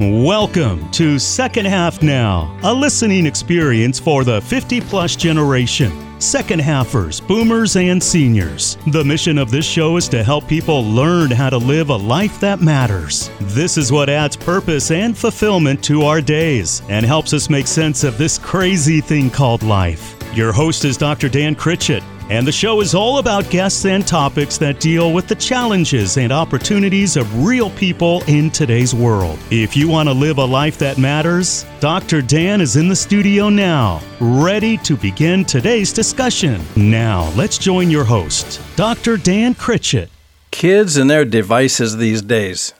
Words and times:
Welcome 0.00 0.88
to 0.92 1.18
Second 1.18 1.66
Half 1.66 2.02
Now, 2.02 2.56
a 2.62 2.72
listening 2.72 3.26
experience 3.26 3.98
for 3.98 4.22
the 4.22 4.40
50 4.42 4.80
plus 4.82 5.16
generation. 5.16 5.90
Second 6.20 6.60
halfers, 6.60 7.20
boomers, 7.20 7.74
and 7.74 8.00
seniors. 8.00 8.78
The 8.92 9.02
mission 9.02 9.38
of 9.38 9.50
this 9.50 9.66
show 9.66 9.96
is 9.96 10.08
to 10.10 10.22
help 10.22 10.46
people 10.46 10.84
learn 10.84 11.32
how 11.32 11.50
to 11.50 11.58
live 11.58 11.90
a 11.90 11.96
life 11.96 12.38
that 12.38 12.60
matters. 12.60 13.28
This 13.40 13.76
is 13.76 13.90
what 13.90 14.08
adds 14.08 14.36
purpose 14.36 14.92
and 14.92 15.18
fulfillment 15.18 15.82
to 15.86 16.02
our 16.02 16.20
days 16.20 16.80
and 16.88 17.04
helps 17.04 17.32
us 17.32 17.50
make 17.50 17.66
sense 17.66 18.04
of 18.04 18.18
this 18.18 18.38
crazy 18.38 19.00
thing 19.00 19.28
called 19.30 19.64
life. 19.64 20.14
Your 20.32 20.52
host 20.52 20.84
is 20.84 20.96
Dr. 20.96 21.28
Dan 21.28 21.56
Critchett, 21.56 22.04
and 22.30 22.46
the 22.46 22.52
show 22.52 22.80
is 22.80 22.94
all 22.94 23.18
about 23.18 23.48
guests 23.50 23.84
and 23.84 24.06
topics 24.06 24.58
that 24.58 24.80
deal 24.80 25.12
with 25.12 25.28
the 25.28 25.34
challenges 25.34 26.16
and 26.18 26.32
opportunities 26.32 27.16
of 27.16 27.44
real 27.44 27.70
people 27.70 28.22
in 28.26 28.50
today's 28.50 28.94
world. 28.94 29.38
If 29.50 29.76
you 29.76 29.88
want 29.88 30.08
to 30.08 30.12
live 30.12 30.38
a 30.38 30.44
life 30.44 30.78
that 30.78 30.98
matters, 30.98 31.64
Dr. 31.80 32.20
Dan 32.20 32.60
is 32.60 32.76
in 32.76 32.88
the 32.88 32.96
studio 32.96 33.48
now, 33.48 34.02
ready 34.20 34.76
to 34.78 34.96
begin 34.96 35.44
today's 35.44 35.92
discussion. 35.92 36.60
Now, 36.76 37.30
let's 37.36 37.56
join 37.56 37.90
your 37.90 38.04
host, 38.04 38.60
Dr. 38.76 39.16
Dan 39.16 39.54
Critchett. 39.54 40.10
Kids 40.50 40.96
and 40.96 41.08
their 41.08 41.24
devices 41.24 41.96
these 41.96 42.22
days. 42.22 42.74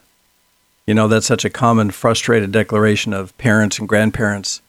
You 0.86 0.94
know, 0.94 1.06
that's 1.06 1.26
such 1.26 1.44
a 1.44 1.50
common 1.50 1.90
frustrated 1.90 2.50
declaration 2.50 3.12
of 3.12 3.36
parents 3.36 3.78
and 3.78 3.88
grandparents. 3.88 4.62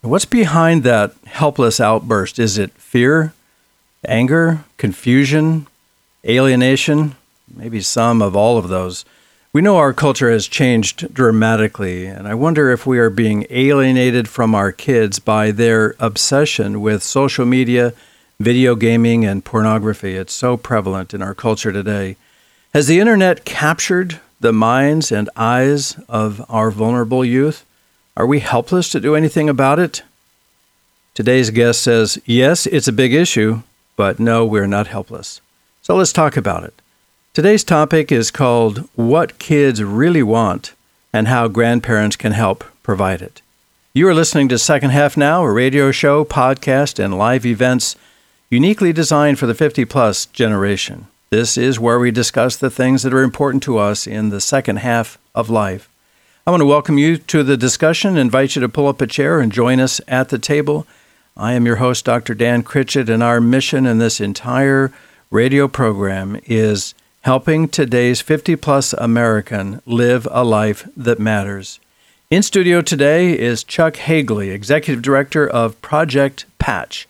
What's 0.00 0.24
behind 0.24 0.84
that 0.84 1.12
helpless 1.24 1.80
outburst? 1.80 2.38
Is 2.38 2.56
it 2.56 2.70
fear, 2.74 3.34
anger, 4.04 4.64
confusion, 4.76 5.66
alienation, 6.24 7.16
maybe 7.54 7.80
some 7.80 8.20
of 8.20 8.36
all 8.36 8.58
of 8.58 8.68
those. 8.68 9.04
We 9.52 9.62
know 9.62 9.78
our 9.78 9.94
culture 9.94 10.30
has 10.30 10.48
changed 10.48 11.14
dramatically, 11.14 12.06
and 12.06 12.28
I 12.28 12.34
wonder 12.34 12.70
if 12.70 12.86
we 12.86 12.98
are 12.98 13.08
being 13.08 13.46
alienated 13.48 14.28
from 14.28 14.54
our 14.54 14.70
kids 14.70 15.18
by 15.18 15.50
their 15.50 15.94
obsession 15.98 16.82
with 16.82 17.02
social 17.02 17.46
media, 17.46 17.94
video 18.38 18.74
gaming, 18.74 19.24
and 19.24 19.44
pornography. 19.44 20.14
It's 20.16 20.34
so 20.34 20.58
prevalent 20.58 21.14
in 21.14 21.22
our 21.22 21.34
culture 21.34 21.72
today. 21.72 22.16
Has 22.74 22.86
the 22.86 23.00
internet 23.00 23.46
captured 23.46 24.20
the 24.40 24.52
minds 24.52 25.10
and 25.10 25.30
eyes 25.36 25.98
of 26.06 26.44
our 26.50 26.70
vulnerable 26.70 27.24
youth? 27.24 27.64
Are 28.14 28.26
we 28.26 28.40
helpless 28.40 28.90
to 28.90 29.00
do 29.00 29.14
anything 29.14 29.48
about 29.48 29.78
it? 29.78 30.02
Today's 31.14 31.48
guest 31.48 31.82
says, 31.82 32.18
yes, 32.26 32.66
it's 32.66 32.88
a 32.88 32.92
big 32.92 33.14
issue, 33.14 33.62
but 33.96 34.20
no, 34.20 34.44
we're 34.44 34.66
not 34.66 34.86
helpless. 34.86 35.40
So 35.82 35.96
let's 35.96 36.12
talk 36.12 36.36
about 36.36 36.64
it. 36.64 36.74
Today's 37.32 37.64
topic 37.64 38.12
is 38.12 38.30
called 38.30 38.88
What 38.94 39.38
Kids 39.38 39.82
Really 39.82 40.22
Want 40.22 40.74
and 41.12 41.28
How 41.28 41.48
Grandparents 41.48 42.16
Can 42.16 42.32
Help 42.32 42.64
Provide 42.82 43.22
It. 43.22 43.42
You 43.94 44.06
are 44.08 44.14
listening 44.14 44.48
to 44.50 44.58
Second 44.58 44.90
Half 44.90 45.16
Now, 45.16 45.42
a 45.42 45.50
radio 45.50 45.90
show, 45.90 46.24
podcast, 46.24 47.02
and 47.02 47.16
live 47.16 47.46
events 47.46 47.96
uniquely 48.50 48.92
designed 48.92 49.38
for 49.38 49.46
the 49.46 49.54
50 49.54 49.84
plus 49.86 50.26
generation. 50.26 51.06
This 51.30 51.56
is 51.56 51.80
where 51.80 51.98
we 51.98 52.10
discuss 52.10 52.56
the 52.56 52.70
things 52.70 53.02
that 53.02 53.14
are 53.14 53.22
important 53.22 53.62
to 53.64 53.78
us 53.78 54.06
in 54.06 54.28
the 54.28 54.40
second 54.40 54.80
half 54.80 55.18
of 55.34 55.50
life. 55.50 55.88
I 56.46 56.50
want 56.50 56.60
to 56.60 56.66
welcome 56.66 56.98
you 56.98 57.16
to 57.16 57.42
the 57.42 57.56
discussion, 57.56 58.16
invite 58.16 58.54
you 58.54 58.60
to 58.60 58.68
pull 58.68 58.86
up 58.86 59.00
a 59.00 59.06
chair 59.06 59.40
and 59.40 59.50
join 59.50 59.80
us 59.80 60.00
at 60.06 60.28
the 60.28 60.38
table. 60.38 60.86
I 61.38 61.52
am 61.52 61.66
your 61.66 61.76
host, 61.76 62.06
Dr. 62.06 62.32
Dan 62.32 62.62
Critchett, 62.62 63.10
and 63.10 63.22
our 63.22 63.42
mission 63.42 63.84
in 63.84 63.98
this 63.98 64.22
entire 64.22 64.90
radio 65.30 65.68
program 65.68 66.40
is 66.46 66.94
helping 67.20 67.68
today's 67.68 68.22
50 68.22 68.56
plus 68.56 68.94
American 68.94 69.82
live 69.84 70.26
a 70.30 70.42
life 70.42 70.88
that 70.96 71.18
matters. 71.18 71.78
In 72.30 72.42
studio 72.42 72.80
today 72.80 73.38
is 73.38 73.64
Chuck 73.64 73.96
Hagley, 73.96 74.48
Executive 74.48 75.02
Director 75.02 75.46
of 75.46 75.78
Project 75.82 76.46
Patch. 76.58 77.06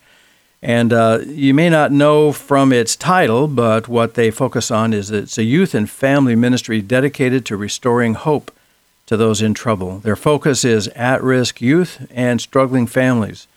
And 0.61 0.91
uh, 0.91 1.19
you 1.25 1.53
may 1.53 1.69
not 1.69 1.93
know 1.93 2.33
from 2.33 2.73
its 2.73 2.97
title, 2.97 3.47
but 3.47 3.87
what 3.87 4.15
they 4.15 4.29
focus 4.29 4.69
on 4.69 4.91
is 4.91 5.09
it's 5.09 5.37
a 5.37 5.43
youth 5.43 5.73
and 5.73 5.89
family 5.89 6.35
ministry 6.35 6.81
dedicated 6.81 7.45
to 7.45 7.55
restoring 7.55 8.15
hope 8.15 8.51
to 9.05 9.15
those 9.15 9.41
in 9.41 9.53
trouble. 9.53 9.99
Their 9.99 10.17
focus 10.17 10.65
is 10.65 10.89
at 10.89 11.23
risk 11.23 11.61
youth 11.61 12.05
and 12.11 12.41
struggling 12.41 12.87
families. 12.87 13.47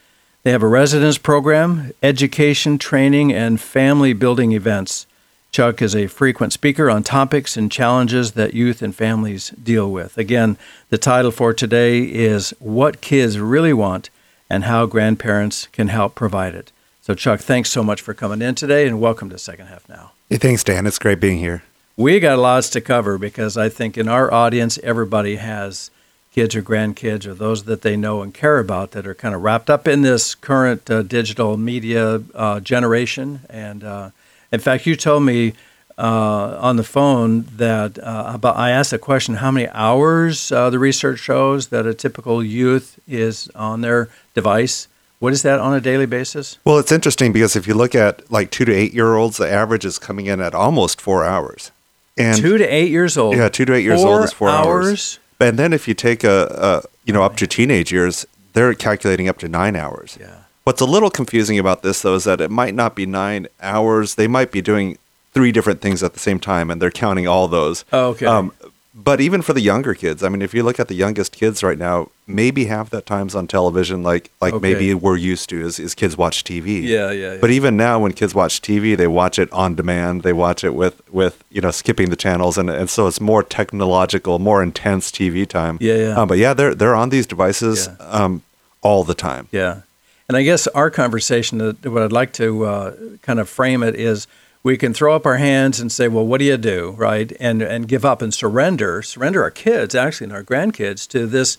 They 0.43 0.53
have 0.53 0.63
a 0.63 0.69
residence 0.69 1.19
program, 1.19 1.93
education, 2.03 2.79
training, 2.79 3.31
and 3.31 3.61
family 3.61 4.15
building 4.15 4.53
events. 4.53 5.07
Chuck 5.53 5.83
is 5.83 5.95
a 5.95 6.07
frequent 6.07 6.55
speaker 6.55 6.89
on 6.89 7.03
topics 7.03 7.59
and 7.59 7.71
challenges 7.71 8.33
that 8.33 8.55
youth 8.55 8.81
and 8.81 8.95
families 8.95 9.51
deal 9.63 9.93
with. 9.93 10.17
Again, 10.17 10.57
the 10.89 10.97
title 10.97 11.31
for 11.31 11.53
today 11.53 12.01
is 12.05 12.55
What 12.59 13.03
Kids 13.03 13.39
Really 13.39 13.75
Want 13.75 14.09
and 14.49 14.65
How 14.65 14.87
Grandparents 14.87 15.67
Can 15.73 15.89
Help 15.89 16.15
Provide 16.15 16.55
It. 16.55 16.73
So, 17.03 17.13
Chuck, 17.13 17.41
thanks 17.41 17.69
so 17.69 17.83
much 17.83 18.01
for 18.01 18.15
coming 18.15 18.41
in 18.41 18.55
today 18.55 18.87
and 18.87 18.99
welcome 18.99 19.29
to 19.29 19.39
Second 19.39 19.67
Half 19.67 19.91
Now. 19.91 20.13
Hey, 20.31 20.39
thanks, 20.39 20.65
Dan. 20.65 20.87
It's 20.87 20.99
great 20.99 21.21
being 21.21 21.39
here. 21.39 21.65
We 21.99 22.19
got 22.19 22.39
lots 22.39 22.71
to 22.71 22.81
cover 22.81 23.19
because 23.19 23.59
I 23.59 23.69
think 23.69 23.99
in 23.99 24.09
our 24.09 24.33
audience, 24.33 24.79
everybody 24.83 25.37
has 25.37 25.91
kids 26.33 26.55
or 26.55 26.63
grandkids 26.63 27.27
or 27.27 27.35
those 27.35 27.65
that 27.65 27.83
they 27.83 27.97
know 27.97 28.23
and 28.23 28.33
care 28.33 28.59
about 28.59 28.93
that 28.93 29.07
are 29.07 29.15
kind 29.15 29.35
of 29.35 29.43
wrapped 29.43 29.69
up 29.69 29.89
in 29.89 30.03
this 30.03 30.35
current 30.35 30.89
uh, 30.91 31.03
digital 31.03 31.57
media 31.57 32.23
uh, 32.35 32.61
generation. 32.61 33.41
And 33.49 33.83
uh, 33.83 34.11
in 34.53 34.61
fact, 34.61 34.87
you 34.87 34.97
told 34.97 35.25
me 35.25 35.55
uh, 35.99 36.57
on 36.61 36.77
the 36.77 36.85
phone 36.85 37.47
that 37.57 37.99
uh, 37.99 38.33
about 38.35 38.57
I 38.57 38.71
asked 38.71 38.93
a 38.93 38.99
question: 38.99 39.37
How 39.37 39.51
many 39.51 39.69
hours 39.69 40.51
uh, 40.51 40.71
the 40.71 40.79
research 40.79 41.19
shows 41.19 41.69
that 41.69 41.87
a 41.87 41.95
typical 41.95 42.43
youth 42.43 42.99
is 43.07 43.49
on 43.55 43.81
their 43.83 44.09
device? 44.35 44.89
What 45.19 45.35
is 45.35 45.43
that 45.43 45.61
on 45.61 45.75
a 45.75 45.81
daily 45.81 46.07
basis? 46.07 46.59
Well, 46.65 46.79
it's 46.79 46.91
interesting 46.91 47.33
because 47.35 47.55
if 47.55 47.67
you 47.67 47.75
look 47.75 47.95
at 47.95 48.31
like 48.33 48.51
two 48.51 48.65
to 48.65 48.73
eight 48.73 48.95
year 48.95 49.15
olds, 49.17 49.37
the 49.37 49.51
average 49.51 49.85
is 49.85 49.99
coming 49.99 50.27
in 50.27 50.41
at 50.41 50.55
almost 50.55 51.01
four 51.01 51.25
hours. 51.25 51.71
And 52.17 52.39
two 52.39 52.57
to 52.57 52.65
eight 52.65 52.91
years 52.91 53.19
old. 53.19 53.37
Yeah, 53.37 53.51
two 53.51 53.67
to 53.67 53.75
eight 53.75 53.85
years 53.85 54.03
four 54.03 54.15
old 54.15 54.25
is 54.25 54.33
four 54.33 54.49
hours. 54.49 54.87
hours. 54.87 55.19
And 55.41 55.59
then 55.59 55.73
if 55.73 55.89
you 55.89 55.95
take 55.95 56.25
a, 56.25 56.83
a 56.85 56.89
you 57.05 57.13
know 57.13 57.23
up 57.23 57.37
to 57.37 57.47
teenage 57.47 57.93
years, 57.93 58.27
they're 58.53 58.75
calculating 58.75 59.29
up 59.29 59.39
to 59.39 59.49
nine 59.49 59.77
hours. 59.77 60.17
Yeah. 60.21 60.37
What's 60.65 60.81
a 60.81 60.87
little 60.87 61.11
confusing 61.11 61.59
about 61.59 61.83
this 61.83 62.03
though 62.03 62.15
is 62.15 62.25
that 62.25 62.41
it 62.41 62.51
might 62.51 62.75
not 62.75 62.95
be 62.95 63.07
nine 63.07 63.49
hours. 63.63 64.15
They 64.15 64.29
might 64.29 64.53
be 64.53 64.61
doing 64.61 64.99
three 65.33 65.53
different 65.53 65.81
things 65.81 66.03
at 66.03 66.13
the 66.13 66.19
same 66.19 66.41
time, 66.41 66.71
and 66.71 66.83
they're 66.83 66.91
counting 66.91 67.27
all 67.27 67.49
those. 67.49 67.85
Oh, 67.93 68.09
okay. 68.09 68.27
Um, 68.27 68.53
but 68.95 69.21
even 69.21 69.41
for 69.43 69.53
the 69.53 69.61
younger 69.61 69.95
kids, 69.95 70.23
I 70.23 70.29
mean, 70.29 70.43
if 70.43 70.53
you 70.53 70.63
look 70.65 70.81
at 70.81 70.89
the 70.89 70.95
youngest 70.95 71.33
kids 71.33 71.63
right 71.63 71.79
now, 71.79 72.09
maybe 72.27 72.65
half 72.65 72.91
that 72.91 73.07
time's 73.07 73.35
on 73.37 73.47
television, 73.47 74.03
like 74.03 74.31
like 74.41 74.55
Okay. 74.55 74.63
maybe 74.73 74.95
we're 74.95 75.17
used 75.17 75.49
to 75.51 75.65
as, 75.65 75.79
as 75.79 75.95
kids 75.95 76.17
watch 76.17 76.43
TV. 76.43 76.83
Yeah, 76.83 77.11
yeah, 77.13 77.33
yeah. 77.35 77.39
But 77.41 77.51
even 77.51 77.77
now, 77.77 78.01
when 78.01 78.13
kids 78.13 78.35
watch 78.35 78.61
TV, 78.61 78.97
they 78.97 79.07
watch 79.07 79.39
it 79.39 79.51
on 79.53 79.75
demand. 79.77 80.23
They 80.23 80.33
watch 80.33 80.65
it 80.65 80.75
with 80.75 81.01
with 81.13 81.45
you 81.51 81.61
know 81.61 81.71
skipping 81.71 82.11
the 82.11 82.17
channels, 82.17 82.59
and 82.59 82.69
and 82.69 82.91
so 82.91 83.07
it's 83.07 83.21
more 83.21 83.43
technological, 83.45 84.39
more 84.39 84.61
intense 84.63 85.11
TV 85.13 85.47
time. 85.47 85.79
Yeah, 85.81 85.95
yeah. 85.97 86.17
Um, 86.21 86.27
but 86.29 86.39
yeah, 86.39 86.53
they're 86.55 86.75
they're 86.75 86.97
on 86.97 87.11
these 87.11 87.27
devices 87.27 87.89
Yeah. 87.89 88.07
um, 88.07 88.43
all 88.81 89.05
the 89.05 89.15
time. 89.15 89.47
Yeah. 89.53 89.83
And 90.29 90.37
I 90.37 90.43
guess 90.45 90.69
our 90.69 90.91
conversation, 90.91 91.61
uh, 91.61 91.73
what 91.91 92.03
I'd 92.03 92.13
like 92.13 92.33
to 92.35 92.65
uh, 92.65 92.95
kind 93.23 93.41
of 93.41 93.49
frame 93.49 93.83
it 93.83 93.97
is 93.97 94.29
we 94.63 94.77
can 94.77 94.93
throw 94.93 95.15
up 95.15 95.25
our 95.25 95.39
hands 95.39 95.81
and 95.81 95.91
say, 95.91 96.07
well, 96.07 96.27
what 96.27 96.39
do 96.39 96.45
you 96.45 96.57
do, 96.57 96.91
right? 96.99 97.33
And, 97.41 97.63
and 97.63 97.89
give 97.89 98.05
up 98.05 98.21
and 98.21 98.33
surrender, 98.33 99.03
surrender 99.03 99.43
our 99.43 99.51
kids, 99.51 99.95
actually, 99.95 100.27
and 100.27 100.33
our 100.35 100.45
grandkids 100.45 101.09
to 101.09 101.27
this, 101.27 101.57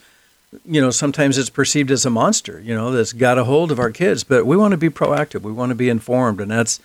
you 0.66 0.80
know, 0.80 0.92
sometimes 0.92 1.38
it's 1.38 1.50
perceived 1.50 1.90
as 1.92 2.06
a 2.06 2.10
monster, 2.10 2.60
you 2.60 2.76
know, 2.76 2.92
that's 2.92 3.14
got 3.14 3.38
a 3.38 3.46
hold 3.46 3.72
of 3.72 3.80
our 3.80 3.90
kids. 3.90 4.24
But 4.24 4.46
we 4.46 4.56
want 4.56 4.72
to 4.74 4.78
be 4.78 4.90
proactive. 4.90 5.42
We 5.42 5.52
want 5.52 5.70
to 5.70 5.76
be 5.76 5.90
informed. 5.90 6.42
And 6.42 6.52
that's, 6.52 6.80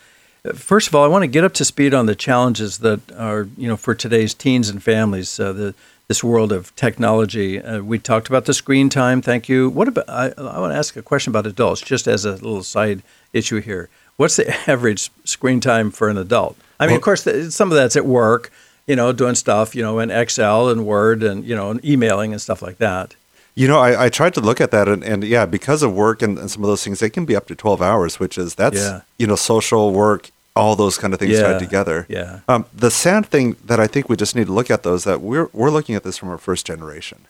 first 0.55 0.89
of 0.89 0.95
all, 0.95 1.05
I 1.05 1.09
want 1.09 1.25
to 1.25 1.29
get 1.29 1.45
up 1.45 1.53
to 1.55 1.65
speed 1.65 1.93
on 1.93 2.07
the 2.07 2.15
challenges 2.15 2.79
that 2.79 3.01
are, 3.13 3.49
you 3.59 3.69
know, 3.69 3.77
for 3.77 3.95
today's 3.95 4.33
teens 4.33 4.71
and 4.71 4.83
families, 4.83 5.39
uh, 5.39 5.53
the, 5.53 5.75
this 6.09 6.23
world 6.23 6.53
of 6.53 6.75
technology. 6.77 7.61
Uh, 7.61 7.81
we 7.81 7.99
talked 7.99 8.29
about 8.29 8.45
the 8.45 8.55
screen 8.55 8.89
time. 8.89 9.21
Thank 9.21 9.49
you. 9.49 9.69
What 9.69 9.89
about? 9.89 10.09
I, 10.09 10.33
I 10.39 10.61
want 10.61 10.73
to 10.73 10.79
ask 10.79 10.97
a 10.97 11.03
question 11.03 11.33
about 11.33 11.47
adults, 11.47 11.81
just 11.81 12.07
as 12.07 12.25
a 12.25 12.33
little 12.33 12.63
side 12.63 13.03
issue 13.33 13.61
here. 13.61 13.91
What's 14.17 14.37
the 14.37 14.49
average 14.71 15.11
screen 15.25 15.61
time 15.61 15.91
for 15.91 16.09
an 16.09 16.17
adult? 16.19 16.57
I 16.79 16.87
mean, 16.87 16.97
of 16.97 17.03
course, 17.03 17.25
th- 17.25 17.53
some 17.53 17.71
of 17.71 17.77
that's 17.77 17.97
at 17.97 18.05
work, 18.07 18.51
you 18.87 18.97
know, 18.97 19.13
doing 19.13 19.35
stuff, 19.35 19.75
you 19.75 19.83
know, 19.83 19.99
in 19.99 20.11
Excel 20.11 20.69
and 20.69 20.85
Word 20.87 21.23
and 21.23 21.45
you 21.45 21.55
know, 21.57 21.71
and 21.71 21.85
emailing 21.85 22.33
and 22.33 22.41
stuff 22.41 22.61
like 22.63 22.79
that. 22.79 23.15
You 23.55 23.67
know, 23.67 23.79
I, 23.79 24.05
I 24.05 24.09
tried 24.11 24.35
to 24.35 24.41
look 24.43 24.61
at 24.61 24.71
that, 24.73 24.87
and, 24.87 25.03
and 25.03 25.25
yeah, 25.25 25.47
because 25.47 25.83
of 25.83 25.95
work 25.95 26.21
and, 26.21 26.39
and 26.39 26.51
some 26.51 26.63
of 26.63 26.69
those 26.69 26.85
things, 26.85 27.01
they 27.01 27.09
can 27.09 27.25
be 27.25 27.35
up 27.35 27.47
to 27.47 27.55
twelve 27.55 27.81
hours, 27.81 28.21
which 28.21 28.37
is 28.37 28.55
that's 28.55 28.77
Yeah. 28.77 29.01
you 29.19 29.27
know 29.27 29.37
social 29.37 29.93
work, 29.93 30.31
all 30.55 30.77
those 30.77 30.99
kind 30.99 31.15
of 31.15 31.21
things 31.21 31.33
Yeah. 31.33 31.53
tied 31.53 31.59
together. 31.59 32.05
Yeah. 32.11 32.41
Um, 32.49 32.67
the 32.75 32.91
sad 32.91 33.25
thing 33.27 33.57
that 33.65 33.81
I 33.81 33.87
think 33.87 34.11
we 34.11 34.17
just 34.17 34.37
need 34.37 34.47
to 34.49 34.53
look 34.53 34.71
at 34.71 34.83
though 34.83 34.95
is 34.95 35.05
that 35.05 35.23
we're 35.23 35.49
we're 35.55 35.71
looking 35.71 35.95
at 35.95 36.03
this 36.03 36.19
from 36.19 36.29
our 36.29 36.37
first 36.39 36.67
generation. 36.67 37.21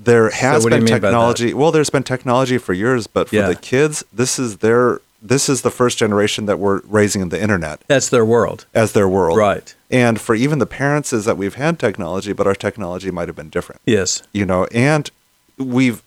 There 0.00 0.30
has 0.30 0.62
you 0.62 0.70
been 0.70 0.84
mean 0.84 0.94
by 0.94 0.98
that? 1.00 1.08
technology. 1.08 1.52
Well, 1.54 1.72
there's 1.72 1.90
been 1.90 2.04
technology 2.04 2.56
for 2.58 2.72
years, 2.72 3.08
but 3.08 3.28
for 3.30 3.34
Yeah. 3.36 3.48
the 3.48 3.56
kids, 3.56 4.04
this 4.12 4.38
is 4.38 4.58
their 4.58 5.00
this 5.20 5.48
is 5.48 5.62
the 5.62 5.70
first 5.70 5.98
generation 5.98 6.46
that 6.46 6.58
we're 6.58 6.80
raising 6.84 7.22
in 7.22 7.28
the 7.30 7.40
internet 7.40 7.80
That's 7.88 8.08
their 8.08 8.24
world. 8.24 8.66
as 8.74 8.92
their 8.92 9.08
world. 9.08 9.36
Right. 9.38 9.74
And 9.90 10.20
for 10.20 10.34
even 10.34 10.58
the 10.58 10.66
parents 10.66 11.12
is 11.12 11.24
that 11.24 11.36
we've 11.36 11.54
had 11.54 11.78
technology, 11.78 12.32
but 12.32 12.46
our 12.46 12.54
technology 12.54 13.10
might 13.10 13.28
have 13.28 13.36
been 13.36 13.48
different. 13.48 13.80
Yes. 13.84 14.22
You 14.32 14.44
know, 14.46 14.66
and 14.66 15.10
we've 15.56 16.02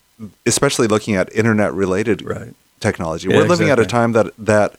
especially 0.46 0.88
looking 0.88 1.16
at 1.16 1.34
internet 1.34 1.74
related 1.74 2.22
Right. 2.22 2.54
technology. 2.80 3.28
Yeah, 3.28 3.38
we're 3.38 3.48
living 3.48 3.70
at 3.70 3.80
a 3.80 3.86
time 3.86 4.12
that 4.14 4.28
that 4.38 4.76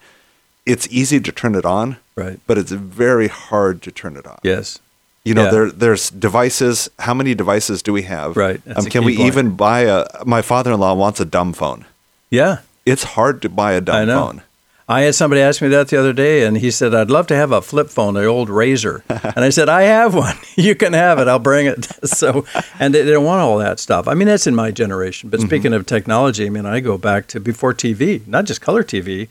it's 0.65 0.87
easy 0.91 1.19
to 1.21 1.33
turn 1.33 1.55
it 1.57 1.65
on, 1.65 1.97
Right. 2.15 2.39
but 2.47 2.57
it's 2.57 2.71
very 2.71 3.27
hard 3.29 3.83
to 3.83 3.91
turn 3.91 4.17
it 4.17 4.27
off. 4.27 4.39
Yes. 4.45 4.79
You 5.25 5.35
know, 5.35 5.45
Yeah. 5.45 5.51
there 5.51 5.71
there's 5.71 6.11
devices. 6.11 6.89
How 7.01 7.13
many 7.15 7.35
devices 7.35 7.83
do 7.83 7.93
we 7.93 8.03
have? 8.03 8.37
Right. 8.37 8.61
Um, 8.77 8.87
can 8.87 9.05
we 9.05 9.17
point. 9.17 9.27
even 9.27 9.51
buy 9.57 9.81
a? 9.81 10.07
My 10.25 10.43
father-in-law 10.43 10.95
wants 10.95 11.21
a 11.21 11.25
dumb 11.25 11.53
phone. 11.53 11.85
Yeah. 12.31 12.59
It's 12.85 13.05
hard 13.05 13.43
to 13.43 13.49
buy 13.49 13.73
a 13.73 13.81
dumb 13.81 13.97
I 13.97 14.05
know. 14.05 14.27
phone. 14.27 14.43
I 14.89 15.03
had 15.03 15.15
somebody 15.15 15.41
ask 15.41 15.63
me 15.63 15.69
that 15.69 15.89
the 15.89 15.99
other 15.99 16.13
day, 16.13 16.45
and 16.45 16.59
he 16.59 16.71
said, 16.71 16.95
"I'd 16.95 17.11
love 17.11 17.27
to 17.29 17.37
have 17.37 17.53
a 17.53 17.63
flip 17.63 17.89
phone, 17.89 18.15
the 18.15 18.25
old 18.25 18.51
Razor." 18.51 19.05
and 19.09 19.45
I 19.45 19.51
said, 19.51 19.69
"I 19.69 19.83
have 19.83 20.15
one. 20.15 20.37
you 20.57 20.75
can 20.75 20.93
have 20.93 21.19
it. 21.19 21.29
I'll 21.29 21.39
bring 21.39 21.67
it." 21.67 21.85
so, 22.05 22.45
and 22.79 22.95
they, 22.95 23.03
they 23.03 23.13
don't 23.13 23.25
want 23.25 23.41
all 23.41 23.59
that 23.59 23.79
stuff. 23.79 24.09
I 24.09 24.15
mean, 24.15 24.29
that's 24.29 24.47
in 24.47 24.55
my 24.55 24.71
generation. 24.71 25.31
But 25.31 25.41
mm-hmm. 25.41 25.49
speaking 25.49 25.73
of 25.73 25.87
technology, 25.87 26.47
I 26.47 26.51
mean, 26.51 26.67
I 26.67 26.81
go 26.81 26.99
back 26.99 27.27
to 27.29 27.41
before 27.41 27.73
TV, 27.73 28.27
not 28.27 28.45
just 28.45 28.61
color 28.61 28.83
TV. 28.83 29.29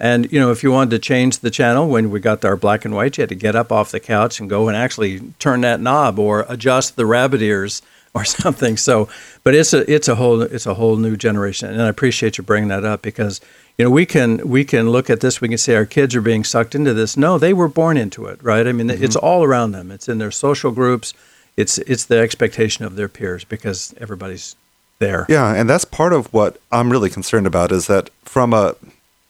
And 0.00 0.32
you 0.32 0.40
know, 0.40 0.50
if 0.50 0.62
you 0.64 0.72
wanted 0.72 0.90
to 0.90 0.98
change 0.98 1.38
the 1.38 1.50
channel 1.50 1.88
when 1.88 2.10
we 2.10 2.18
got 2.18 2.44
our 2.44 2.56
black 2.56 2.84
and 2.84 2.94
white, 2.94 3.16
you 3.16 3.22
had 3.22 3.28
to 3.28 3.36
get 3.36 3.54
up 3.54 3.70
off 3.70 3.92
the 3.92 4.00
couch 4.00 4.40
and 4.40 4.50
go 4.50 4.66
and 4.68 4.76
actually 4.76 5.20
turn 5.38 5.60
that 5.60 5.80
knob 5.80 6.18
or 6.18 6.44
adjust 6.48 6.96
the 6.96 7.06
rabbit 7.06 7.42
ears 7.42 7.82
or 8.16 8.24
something. 8.24 8.76
So, 8.76 9.08
but 9.42 9.54
it's 9.54 9.72
a 9.72 9.90
it's 9.92 10.08
a 10.08 10.14
whole 10.14 10.42
it's 10.42 10.66
a 10.66 10.74
whole 10.74 10.96
new 10.96 11.16
generation, 11.16 11.68
and 11.70 11.82
I 11.82 11.88
appreciate 11.88 12.38
you 12.38 12.44
bringing 12.44 12.68
that 12.68 12.84
up 12.84 13.02
because 13.02 13.40
you 13.76 13.84
know 13.84 13.90
we 13.90 14.06
can 14.06 14.48
we 14.48 14.64
can 14.64 14.90
look 14.90 15.10
at 15.10 15.20
this. 15.20 15.40
We 15.40 15.48
can 15.48 15.58
say 15.58 15.74
our 15.74 15.84
kids 15.84 16.14
are 16.14 16.20
being 16.20 16.44
sucked 16.44 16.74
into 16.76 16.94
this. 16.94 17.16
No, 17.16 17.38
they 17.38 17.52
were 17.52 17.68
born 17.68 17.96
into 17.96 18.26
it, 18.26 18.40
right? 18.42 18.66
I 18.66 18.72
mean, 18.72 18.88
mm-hmm. 18.88 19.02
it's 19.02 19.16
all 19.16 19.42
around 19.42 19.72
them. 19.72 19.90
It's 19.90 20.08
in 20.08 20.18
their 20.18 20.30
social 20.30 20.70
groups. 20.70 21.12
It's 21.56 21.78
it's 21.78 22.04
the 22.04 22.18
expectation 22.18 22.84
of 22.84 22.94
their 22.94 23.08
peers 23.08 23.44
because 23.44 23.94
everybody's 24.00 24.54
there. 25.00 25.26
Yeah, 25.28 25.52
and 25.52 25.68
that's 25.68 25.84
part 25.84 26.12
of 26.12 26.32
what 26.32 26.58
I'm 26.70 26.90
really 26.90 27.10
concerned 27.10 27.48
about 27.48 27.72
is 27.72 27.88
that 27.88 28.10
from 28.22 28.52
a, 28.52 28.76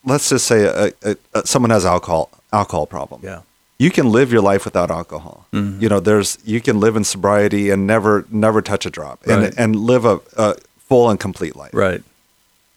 let's 0.05 0.29
just 0.29 0.47
say 0.47 0.65
a, 0.65 0.93
a, 1.03 1.17
a, 1.33 1.47
someone 1.47 1.71
has 1.71 1.87
alcohol 1.87 2.31
alcohol 2.53 2.87
problem. 2.87 3.23
Yeah. 3.25 3.41
You 3.79 3.91
can 3.91 4.11
live 4.13 4.33
your 4.33 4.43
life 4.43 4.65
without 4.65 4.91
alcohol. 4.91 5.47
Mm-hmm. 5.53 5.83
You 5.83 5.89
know, 5.89 6.01
there's 6.01 6.39
you 6.45 6.61
can 6.61 6.79
live 6.81 6.97
in 6.97 7.05
sobriety 7.05 7.71
and 7.71 7.87
never 7.87 8.25
never 8.31 8.63
touch 8.63 8.87
a 8.87 8.91
drop 8.91 9.27
Right. 9.27 9.45
and 9.49 9.59
and 9.59 9.77
live 9.77 10.05
a, 10.05 10.21
a 10.37 10.55
full 10.79 11.11
and 11.11 11.19
complete 11.19 11.57
life. 11.57 11.73
Right. 11.75 12.03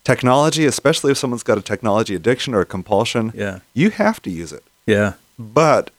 Technology, 0.04 0.66
especially 0.66 1.12
if 1.12 1.18
someone's 1.18 1.44
got 1.44 1.58
a 1.58 1.62
technology 1.62 2.16
addiction 2.16 2.54
or 2.54 2.62
a 2.62 2.66
compulsion, 2.66 3.32
Yeah. 3.36 3.60
you 3.74 3.90
have 3.90 4.22
to 4.22 4.30
use 4.30 4.54
it. 4.54 4.64
Yeah. 4.86 5.14
But 5.38 5.92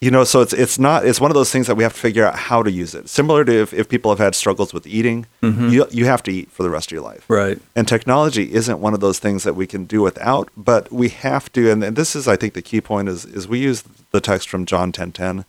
you 0.00 0.12
know, 0.12 0.22
so 0.22 0.40
it's 0.40 0.52
it's 0.52 0.78
not 0.78 1.04
it's 1.04 1.20
one 1.20 1.30
of 1.30 1.34
those 1.34 1.50
things 1.50 1.66
that 1.66 1.74
we 1.74 1.82
have 1.82 1.92
to 1.92 1.98
figure 1.98 2.24
out 2.24 2.36
how 2.36 2.62
to 2.62 2.70
use 2.70 2.94
it. 2.94 3.08
Similar 3.08 3.44
to 3.44 3.52
if, 3.52 3.72
if 3.72 3.88
people 3.88 4.12
have 4.12 4.20
had 4.20 4.34
struggles 4.34 4.72
with 4.72 4.86
eating, 4.86 5.26
you 5.42 5.86
you 5.90 6.04
have 6.04 6.22
to 6.24 6.32
eat 6.32 6.50
for 6.52 6.62
the 6.62 6.70
rest 6.70 6.88
of 6.88 6.92
your 6.92 7.02
life. 7.02 7.22
Mm-hmm. 7.22 7.32
Right. 7.32 7.58
And 7.74 7.88
technology 7.88 8.52
isn't 8.52 8.80
one 8.80 8.94
of 8.94 9.00
those 9.00 9.18
things 9.18 9.42
that 9.42 9.54
we 9.54 9.66
can 9.66 9.84
do 9.84 10.02
without, 10.02 10.50
but 10.56 10.92
we 10.92 11.08
have 11.08 11.50
to. 11.52 11.70
And, 11.70 11.82
and 11.82 11.96
this 11.96 12.14
is, 12.14 12.28
I 12.28 12.36
think, 12.36 12.54
the 12.54 12.62
key 12.62 12.80
point 12.80 13.08
is 13.08 13.24
is 13.24 13.48
we 13.48 13.58
use 13.58 13.82
the 14.12 14.20
text 14.20 14.48
from 14.48 14.66
John 14.66 14.92
ten 14.92 15.10
ten 15.10 15.44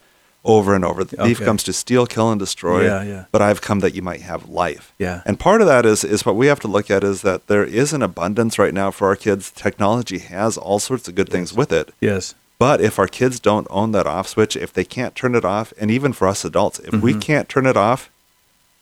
over 0.46 0.74
and 0.74 0.86
over. 0.86 1.04
The 1.04 1.18
thief 1.18 1.42
comes 1.42 1.63
to 1.63 1.74
steal, 1.74 2.07
kill, 2.07 2.31
and 2.31 2.40
destroy. 2.40 2.86
Yeah, 2.86 3.04
yeah. 3.04 3.25
But 3.31 3.42
I've 3.42 3.62
come 3.62 3.81
that 3.81 3.94
you 3.94 4.02
might 4.02 4.22
have 4.22 4.48
life. 4.50 4.94
Yeah. 4.98 5.22
And 5.25 5.40
part 5.40 5.62
of 5.62 5.68
that 5.68 5.86
is 5.86 6.04
is 6.04 6.25
what 6.25 6.36
we 6.36 6.48
have 6.48 6.60
to 6.62 6.68
look 6.68 6.90
at 6.90 7.04
is 7.04 7.22
that 7.22 7.48
there 7.48 7.63
is 7.63 7.94
an 7.94 8.02
abundance 8.02 8.57
right 8.57 8.74
now 8.74 8.90
for 8.90 9.07
our 9.10 9.16
kids. 9.16 9.52
Technology 9.52 10.18
has 10.19 10.57
all 10.57 10.80
sorts 10.80 11.07
of 11.07 11.16
good 11.16 11.30
things 11.30 11.54
with 11.54 11.72
it. 11.72 11.94
Yes. 12.00 12.36
But 12.60 12.82
if 12.82 13.00
our 13.00 13.08
kids 13.08 13.40
don't 13.40 13.66
own 13.70 13.94
that 13.94 14.06
off 14.06 14.28
switch, 14.28 14.56
if 14.58 14.72
they 14.74 14.84
can't 14.84 15.16
turn 15.16 15.34
it 15.34 15.46
off, 15.46 15.74
and 15.80 15.90
even 15.90 16.12
for 16.14 16.28
us 16.28 16.44
adults, 16.46 16.80
if 16.80 16.94
we 16.94 17.12
Mm-hmm. 17.12 17.20
can't 17.22 17.50
turn 17.50 17.66
it 17.66 17.78
off, 17.78 18.10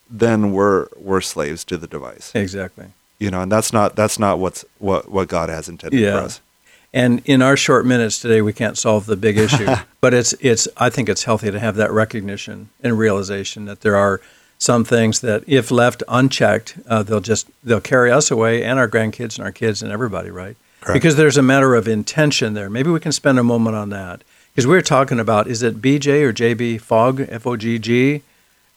then 0.09 0.51
we're 0.51 0.87
we're 0.97 1.21
slaves 1.21 1.63
to 1.65 1.77
the 1.77 1.85
device 1.87 2.31
Exactly. 2.33 2.85
you 3.19 3.29
know 3.29 3.41
and 3.41 3.51
that's 3.51 3.73
not 3.73 3.95
that's 3.97 4.17
not 4.17 4.39
what's 4.39 4.63
what 4.79 5.11
what 5.11 5.27
god 5.27 5.49
has 5.49 5.67
intended 5.67 5.99
Yeah. 5.99 6.13
for 6.19 6.25
us 6.25 6.41
And 6.93 7.21
in 7.25 7.41
our 7.41 7.57
short 7.57 7.85
minutes 7.85 8.17
today, 8.19 8.41
we 8.41 8.53
can't 8.53 8.77
solve 8.77 9.05
the 9.05 9.17
big 9.17 9.37
issue, 9.37 9.67
but 10.01 10.13
it's 10.13 10.33
it's. 10.39 10.67
I 10.77 10.89
think 10.89 11.09
it's 11.09 11.25
healthy 11.25 11.51
to 11.51 11.59
have 11.59 11.75
that 11.75 11.91
recognition 11.91 12.69
and 12.81 12.97
realization 12.97 13.65
that 13.65 13.81
there 13.81 13.97
are 13.97 14.21
some 14.57 14.85
things 14.85 15.19
that, 15.19 15.43
if 15.45 15.69
left 15.69 16.01
unchecked, 16.07 16.77
uh, 16.87 17.03
they'll 17.03 17.19
just 17.33 17.47
they'll 17.63 17.81
carry 17.93 18.09
us 18.09 18.31
away 18.31 18.63
and 18.63 18.79
our 18.79 18.87
grandkids 18.89 19.37
and 19.37 19.45
our 19.45 19.51
kids 19.51 19.83
and 19.83 19.91
everybody, 19.91 20.31
right? 20.31 20.55
Correct. 20.81 20.93
Because 20.93 21.15
there's 21.15 21.37
a 21.37 21.41
matter 21.41 21.75
of 21.75 21.87
intention 21.87 22.53
there. 22.53 22.69
Maybe 22.69 22.89
we 22.89 22.99
can 22.99 23.11
spend 23.11 23.39
a 23.39 23.43
moment 23.43 23.75
on 23.75 23.89
that 23.89 24.23
because 24.53 24.67
we're 24.67 24.81
talking 24.81 25.19
about 25.19 25.47
is 25.47 25.63
it 25.63 25.81
BJ 25.81 26.21
or 26.21 26.33
JB 26.33 26.79
Fogg 26.81 27.25
F 27.29 27.45
O 27.47 27.55
G 27.57 27.77
G, 27.79 28.21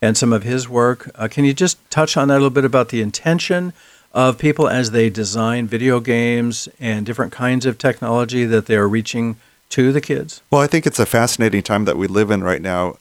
and 0.02 0.16
some 0.16 0.32
of 0.32 0.42
his 0.42 0.68
work. 0.68 1.10
Uh, 1.14 1.28
can 1.28 1.44
you 1.44 1.52
just 1.54 1.78
touch 1.90 2.16
on 2.16 2.28
that 2.28 2.34
a 2.34 2.42
little 2.42 2.50
bit 2.50 2.64
about 2.64 2.88
the 2.88 3.00
intention? 3.00 3.72
Of 4.12 4.38
people 4.38 4.66
as 4.66 4.90
they 4.90 5.08
design 5.08 5.68
video 5.68 6.00
games 6.00 6.68
and 6.80 7.06
different 7.06 7.30
kinds 7.30 7.64
of 7.64 7.78
technology 7.78 8.44
that 8.44 8.66
they 8.66 8.74
are 8.74 8.88
reaching 8.88 9.36
to 9.68 9.92
the 9.92 10.00
kids. 10.00 10.42
well 10.50 10.60
i 10.60 10.66
think 10.66 10.84
it's 10.84 10.98
a 10.98 11.06
fascinating 11.06 11.62
time 11.62 11.84
that 11.84 11.96
we 11.96 12.08
live 12.08 12.28
in 12.32 12.42
right 12.42 12.60
now 12.60 12.96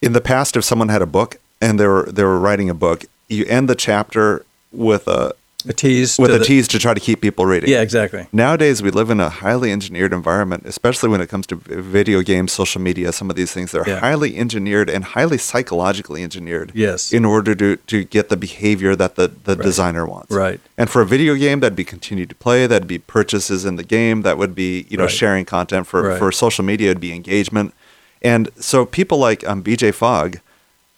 in 0.00 0.14
the 0.14 0.20
past 0.20 0.56
if 0.56 0.64
someone 0.64 0.88
had 0.88 1.00
a 1.00 1.06
book 1.06 1.36
and 1.60 1.78
they 1.78 1.86
were 1.86 2.10
they 2.10 2.24
were 2.24 2.40
writing 2.40 2.68
a 2.68 2.74
book 2.74 3.04
you 3.28 3.44
end 3.44 3.68
the 3.68 3.76
chapter 3.76 4.44
with 4.72 5.06
a 5.06 5.32
A 5.68 5.72
tease 5.72 6.18
with 6.18 6.30
to 6.30 6.36
a 6.36 6.38
the- 6.38 6.44
tease 6.44 6.66
to 6.68 6.78
try 6.78 6.92
to 6.94 7.00
keep 7.00 7.20
people 7.20 7.46
reading 7.46 7.70
Yeah, 7.70 7.80
exactly. 7.82 8.26
Nowadays, 8.32 8.82
we 8.82 8.90
live 8.90 9.10
in 9.10 9.20
a 9.20 9.28
highly 9.28 9.70
engineered 9.72 10.12
environment, 10.12 10.64
especially 10.66 11.08
when 11.08 11.20
it 11.20 11.28
comes 11.28 11.46
to 11.48 11.56
video 11.56 12.22
games, 12.22 12.52
social 12.52 12.80
media, 12.80 13.12
some 13.12 13.30
of 13.30 13.36
these 13.36 13.52
things. 13.52 13.70
They're 13.72 13.84
Yeah. 13.86 14.00
highly 14.00 14.36
engineered 14.36 14.90
and 14.90 15.04
highly 15.04 15.38
psychologically 15.38 16.22
engineered 16.22 16.72
Yes. 16.74 17.12
in 17.12 17.24
order 17.24 17.54
to, 17.54 17.76
to 17.76 18.04
get 18.04 18.28
the 18.28 18.36
behavior 18.36 18.96
that 18.96 19.16
the, 19.16 19.30
the 19.44 19.54
designer 19.56 20.04
wants. 20.06 20.30
Right. 20.32 20.60
And 20.76 20.90
for 20.90 21.02
a 21.02 21.06
video 21.06 21.34
game, 21.36 21.60
that'd 21.60 21.76
be 21.76 21.84
continued 21.84 22.28
to 22.30 22.34
play, 22.34 22.66
that'd 22.66 22.88
be 22.88 22.98
purchases 22.98 23.64
in 23.64 23.76
the 23.76 23.84
game, 23.84 24.22
that 24.22 24.38
would 24.38 24.54
be, 24.54 24.86
you 24.88 24.96
know, 24.96 25.04
Right. 25.04 25.12
sharing 25.12 25.44
content. 25.44 25.86
For, 25.86 26.02
Right. 26.02 26.18
for 26.18 26.32
social 26.32 26.64
media, 26.64 26.90
it'd 26.90 27.00
be 27.00 27.12
engagement. 27.12 27.74
And 28.20 28.50
so 28.58 28.84
people 28.86 29.18
like 29.18 29.46
um, 29.48 29.62
BJ 29.62 29.92
Fogg 29.92 30.38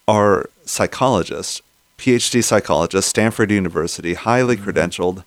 are 0.06 0.48
psychologists, 0.66 1.62
PhD 1.98 2.42
psychologist, 2.42 3.08
Stanford 3.08 3.50
University, 3.50 4.14
highly 4.14 4.56
Mm-hmm. 4.56 4.68
credentialed. 4.68 5.24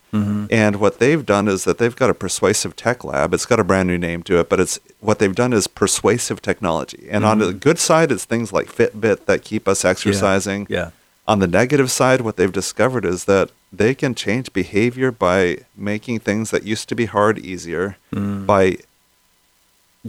And 0.50 0.76
what 0.76 0.98
they've 0.98 1.24
done 1.24 1.48
is 1.48 1.64
that 1.64 1.78
they've 1.78 1.96
got 1.96 2.10
a 2.10 2.14
persuasive 2.14 2.76
tech 2.76 3.04
lab. 3.04 3.32
It's 3.34 3.46
got 3.46 3.58
a 3.60 3.64
brand 3.64 3.88
new 3.88 3.98
name 3.98 4.22
to 4.24 4.38
it, 4.40 4.48
but 4.48 4.60
it's 4.60 4.78
what 5.00 5.18
they've 5.18 5.34
done 5.34 5.52
is 5.52 5.66
persuasive 5.66 6.40
technology. 6.42 7.08
And 7.10 7.24
on 7.24 7.38
the 7.38 7.46
Mm-hmm. 7.46 7.58
good 7.58 7.78
side, 7.78 8.12
it's 8.12 8.24
things 8.26 8.52
like 8.52 8.66
Fitbit 8.72 9.24
that 9.26 9.42
keep 9.44 9.66
us 9.66 9.84
exercising. 9.84 10.66
Yeah. 10.68 10.90
On 11.26 11.38
the 11.40 11.46
negative 11.46 11.90
side, 11.90 12.20
what 12.22 12.36
they've 12.36 12.52
discovered 12.52 13.04
is 13.04 13.24
that 13.24 13.50
they 13.72 13.94
can 13.94 14.14
change 14.14 14.52
behavior 14.52 15.10
by 15.10 15.58
making 15.76 16.20
things 16.20 16.50
that 16.50 16.64
used 16.64 16.88
to 16.90 16.94
be 16.94 17.04
hard 17.06 17.38
easier, 17.38 17.96
Mm. 18.14 18.46
by 18.46 18.76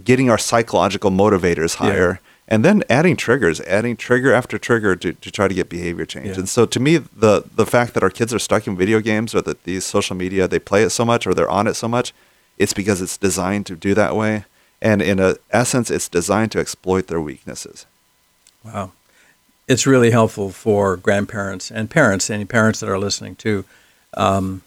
getting 0.03 0.29
our 0.29 0.37
psychological 0.37 1.11
motivators 1.11 1.75
Yeah. 1.81 2.19
And 2.51 2.65
then 2.65 2.83
adding 2.89 3.15
triggers, 3.15 3.61
adding 3.61 3.95
trigger 3.95 4.33
after 4.33 4.57
trigger 4.57 4.95
to, 4.95 5.13
to 5.13 5.31
try 5.31 5.47
to 5.47 5.53
get 5.53 5.69
behavior 5.69 6.05
change. 6.05 6.29
Yeah. 6.29 6.39
And 6.39 6.49
so 6.49 6.65
to 6.65 6.79
me, 6.79 6.97
the 6.97 7.43
the 7.55 7.65
fact 7.65 7.93
that 7.93 8.03
our 8.03 8.09
kids 8.09 8.33
are 8.33 8.39
stuck 8.39 8.67
in 8.67 8.75
video 8.75 8.99
games 8.99 9.35
or 9.35 9.41
that 9.43 9.63
these 9.63 9.85
social 9.85 10.15
media, 10.15 10.47
they 10.47 10.59
play 10.59 10.83
it 10.83 10.89
so 10.89 11.05
much 11.05 11.27
or 11.27 11.33
they're 11.33 11.49
on 11.49 11.67
it 11.67 11.75
so 11.75 11.87
much, 11.87 12.11
it's 12.57 12.73
because 12.73 13.01
it's 13.01 13.17
designed 13.17 13.67
to 13.67 13.75
do 13.75 13.93
that 13.93 14.15
way. 14.15 14.45
And 14.81 15.01
in 15.01 15.19
a 15.19 15.35
essence, 15.51 15.91
it's 15.91 16.09
designed 16.09 16.51
to 16.53 16.59
exploit 16.59 17.07
their 17.07 17.21
weaknesses. 17.21 17.85
Wow. 18.63 18.91
It's 19.67 19.85
really 19.85 20.09
helpful 20.09 20.49
for 20.49 20.97
grandparents 20.97 21.69
and 21.69 21.89
parents, 21.89 22.29
any 22.29 22.45
parents 22.45 22.79
that 22.79 22.89
are 22.89 22.97
listening 22.97 23.35
to, 23.35 23.65
um, 24.15 24.63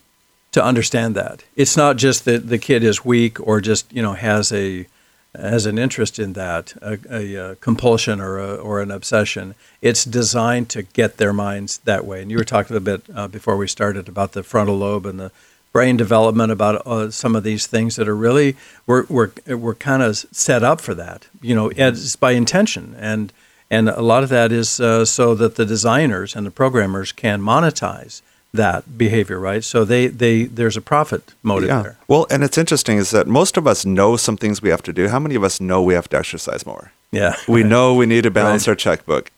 to 0.53 0.63
understand 0.63 1.17
that. 1.17 1.43
It's 1.57 1.77
not 1.77 1.97
just 1.97 2.25
that 2.27 2.49
the 2.49 2.59
kid 2.59 2.85
is 2.85 3.05
weak 3.05 3.41
or 3.45 3.61
just, 3.61 3.93
you 3.93 4.03
know, 4.03 4.13
has 4.13 4.53
a 4.53 4.87
has 5.35 5.67
an 5.67 5.79
interest 5.79 6.19
in 6.19 6.35
that, 6.35 6.75
a, 6.83 6.99
a, 7.11 7.37
uh 7.37 7.55
compulsion 7.61 8.21
or 8.21 8.39
a, 8.39 8.55
or 8.55 8.81
an 8.81 8.91
obsession. 8.91 9.55
It's 9.81 10.05
designed 10.05 10.69
to 10.71 10.83
get 10.83 11.17
their 11.17 11.33
minds 11.33 11.79
that 11.79 12.05
way. 12.05 12.21
And 12.23 12.31
you 12.31 12.37
were 12.37 12.45
talking 12.45 12.77
a 12.77 12.81
bit 12.81 13.03
uh, 13.15 13.29
before 13.29 13.57
we 13.57 13.67
started 13.67 14.09
about 14.09 14.33
the 14.33 14.43
frontal 14.43 14.77
lobe 14.77 15.07
and 15.07 15.19
the 15.19 15.33
brain 15.73 15.97
development, 15.97 16.53
about 16.53 16.87
uh, 16.87 17.11
some 17.11 17.35
of 17.35 17.43
these 17.43 17.67
things 17.67 17.97
that 17.97 18.07
are 18.07 18.17
really 18.17 18.57
we're 18.87 19.07
we're 19.09 19.33
we're 19.47 19.75
kind 19.75 20.03
of 20.03 20.17
set 20.17 20.63
up 20.63 20.81
for 20.81 20.95
that. 20.95 21.27
You 21.41 21.55
know, 21.55 21.73
it's 21.75 22.15
by 22.17 22.33
intention, 22.33 22.95
and 22.99 23.33
and 23.71 23.89
a 23.89 24.03
lot 24.03 24.23
of 24.23 24.29
that 24.29 24.53
is 24.53 24.79
uh, 24.81 25.05
so 25.05 25.35
that 25.35 25.57
the 25.57 25.65
designers 25.65 26.37
and 26.37 26.47
the 26.47 26.51
programmers 26.51 27.11
can 27.11 27.41
monetize 27.41 28.21
that 28.55 28.97
behavior, 28.99 29.39
right? 29.39 29.65
So 29.65 29.85
they 29.85 30.07
they 30.09 30.45
there's 30.45 30.77
a 30.77 30.81
profit 30.83 31.33
motive 31.43 31.69
there. 31.69 31.97
Well, 32.09 32.27
and 32.31 32.45
it's 32.45 32.59
interesting 32.59 32.99
is 32.99 33.11
that 33.11 33.27
most 33.27 33.57
of 33.57 33.67
us 33.67 33.85
know 33.85 34.17
some 34.17 34.37
things 34.37 34.61
we 34.63 34.69
have 34.71 34.83
to 34.83 34.93
do. 34.93 35.09
How 35.09 35.19
many 35.19 35.35
of 35.35 35.43
us 35.45 35.61
know 35.61 35.83
we 35.83 35.95
have 35.95 36.09
to 36.11 36.19
exercise 36.19 36.67
more? 36.67 36.93
Yeah, 37.11 37.35
We 37.47 37.63
know 37.63 37.95
we 37.95 38.07
need 38.07 38.23
to 38.25 38.31
balance 38.31 38.67
Right. 38.67 38.73
our 38.73 38.77
checkbook, 38.77 39.31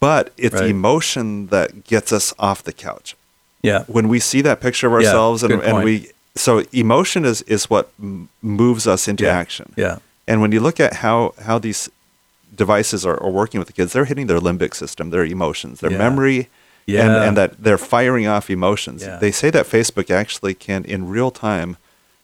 but 0.00 0.32
it's 0.36 0.54
Right. 0.54 0.70
emotion 0.70 1.48
that 1.48 1.84
gets 1.84 2.12
us 2.12 2.32
off 2.38 2.62
the 2.62 2.72
couch. 2.72 3.16
yeah, 3.62 3.82
When 3.88 4.08
we 4.08 4.20
see 4.20 4.40
that 4.42 4.60
picture 4.60 4.86
of 4.86 4.92
Yeah, 5.02 5.08
ourselves 5.08 5.42
and, 5.42 5.52
and 5.62 5.82
we 5.84 6.10
so 6.36 6.62
emotion 6.72 7.24
is 7.24 7.42
is 7.42 7.68
what 7.70 7.88
m- 8.00 8.28
moves 8.42 8.86
us 8.86 9.08
into 9.08 9.24
Yeah. 9.24 9.36
action. 9.40 9.72
Yeah. 9.76 9.96
And 10.28 10.40
when 10.40 10.52
you 10.52 10.60
look 10.60 10.78
at 10.80 10.94
how 11.04 11.34
how 11.46 11.58
these 11.60 11.90
devices 12.56 13.04
are, 13.06 13.18
are 13.22 13.30
working 13.30 13.58
with 13.60 13.66
the 13.68 13.72
kids, 13.72 13.92
they're 13.92 14.04
hitting 14.12 14.26
their 14.28 14.40
limbic 14.40 14.74
system, 14.74 15.10
their 15.10 15.24
emotions, 15.24 15.80
their 15.80 15.92
Yeah. 15.92 15.98
memory, 15.98 16.48
Yeah. 16.94 17.22
and 17.24 17.36
that 17.36 17.62
they're 17.62 17.78
firing 17.78 18.26
off 18.26 18.48
emotions. 18.50 19.02
Yeah. 19.02 19.18
They 19.18 19.30
say 19.30 19.50
that 19.50 19.66
Facebook 19.66 20.10
actually 20.10 20.54
can, 20.54 20.84
in 20.84 21.08
real 21.08 21.30
time, 21.30 21.76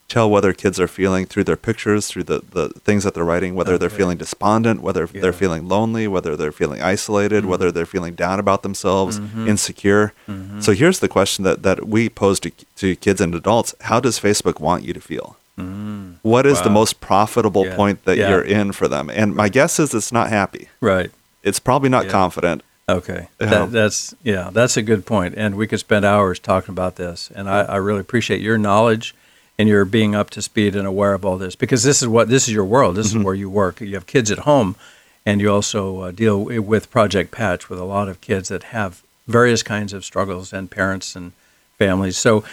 tell 0.08 0.30
whether 0.30 0.52
kids 0.52 0.78
are 0.78 0.86
feeling 0.88 1.24
through 1.26 1.44
their 1.44 1.56
pictures, 1.56 2.06
through 2.08 2.24
the, 2.24 2.40
the 2.52 2.68
things 2.84 3.04
that 3.04 3.14
they're 3.14 3.24
writing, 3.24 3.54
whether 3.54 3.76
they're 3.78 3.90
feeling 3.90 4.18
despondent, 4.18 4.80
whether 4.82 5.08
Yeah. 5.12 5.20
they're 5.22 5.32
feeling 5.32 5.66
lonely, 5.68 6.06
whether 6.06 6.36
they're 6.36 6.52
feeling 6.52 6.82
isolated, 6.82 7.40
mm-hmm. 7.42 7.50
whether 7.50 7.72
they're 7.72 7.86
feeling 7.86 8.14
down 8.14 8.38
about 8.38 8.62
themselves, 8.62 9.18
mm-hmm. 9.18 9.48
insecure. 9.48 10.12
Mm-hmm. 10.28 10.60
So 10.60 10.72
here's 10.72 11.00
the 11.00 11.08
question 11.08 11.44
that, 11.44 11.62
that 11.62 11.86
we 11.88 12.08
pose 12.08 12.38
to, 12.40 12.50
to 12.76 12.96
kids 12.96 13.20
and 13.20 13.34
adults 13.34 13.74
How 13.82 13.98
does 14.00 14.18
Facebook 14.20 14.60
want 14.60 14.84
you 14.84 14.92
to 14.92 15.00
feel? 15.00 15.36
Mm. 15.58 16.16
What 16.22 16.46
is 16.46 16.60
the 16.62 16.70
most 16.70 17.00
profitable 17.00 17.64
Yeah. 17.66 17.76
point 17.76 18.04
that 18.04 18.16
Yeah. 18.16 18.30
you're 18.30 18.42
in 18.42 18.72
for 18.72 18.88
them? 18.88 19.08
And 19.08 19.34
my 19.34 19.48
guess 19.48 19.78
is 19.78 19.94
it's 19.94 20.12
not 20.12 20.28
happy. 20.28 20.68
Right. 20.80 21.10
It's 21.42 21.58
probably 21.60 21.88
not 21.88 22.08
confident. 22.08 22.62
Okay, 22.86 23.28
that, 23.38 23.72
that's 23.72 24.14
yeah, 24.22 24.50
that's 24.52 24.76
a 24.76 24.82
good 24.82 25.06
point, 25.06 25.34
and 25.36 25.54
we 25.54 25.66
could 25.66 25.80
spend 25.80 26.04
hours 26.04 26.38
talking 26.38 26.72
about 26.72 26.96
this. 26.96 27.30
And 27.34 27.48
I, 27.48 27.62
I 27.62 27.76
really 27.76 28.00
appreciate 28.00 28.42
your 28.42 28.58
knowledge 28.58 29.14
and 29.58 29.68
your 29.68 29.84
being 29.84 30.14
up 30.14 30.30
to 30.30 30.42
speed 30.42 30.76
and 30.76 30.86
aware 30.86 31.14
of 31.14 31.24
all 31.24 31.38
this 31.38 31.56
because 31.56 31.82
this 31.82 32.02
is 32.02 32.08
what 32.08 32.28
this 32.28 32.46
is 32.46 32.52
your 32.52 32.64
world. 32.64 32.96
This 32.96 33.06
is 33.06 33.16
where 33.16 33.34
you 33.34 33.48
work. 33.48 33.80
You 33.80 33.94
have 33.94 34.06
kids 34.06 34.30
at 34.30 34.40
home, 34.40 34.76
and 35.24 35.40
you 35.40 35.50
also 35.50 36.00
uh, 36.00 36.10
deal 36.10 36.44
with 36.44 36.90
Project 36.90 37.30
Patch 37.30 37.70
with 37.70 37.78
a 37.78 37.84
lot 37.84 38.08
of 38.08 38.20
kids 38.20 38.48
that 38.48 38.64
have 38.64 39.02
various 39.26 39.62
kinds 39.62 39.94
of 39.94 40.04
struggles 40.04 40.52
and 40.52 40.70
parents 40.70 41.16
and 41.16 41.32
families. 41.78 42.18
So 42.18 42.44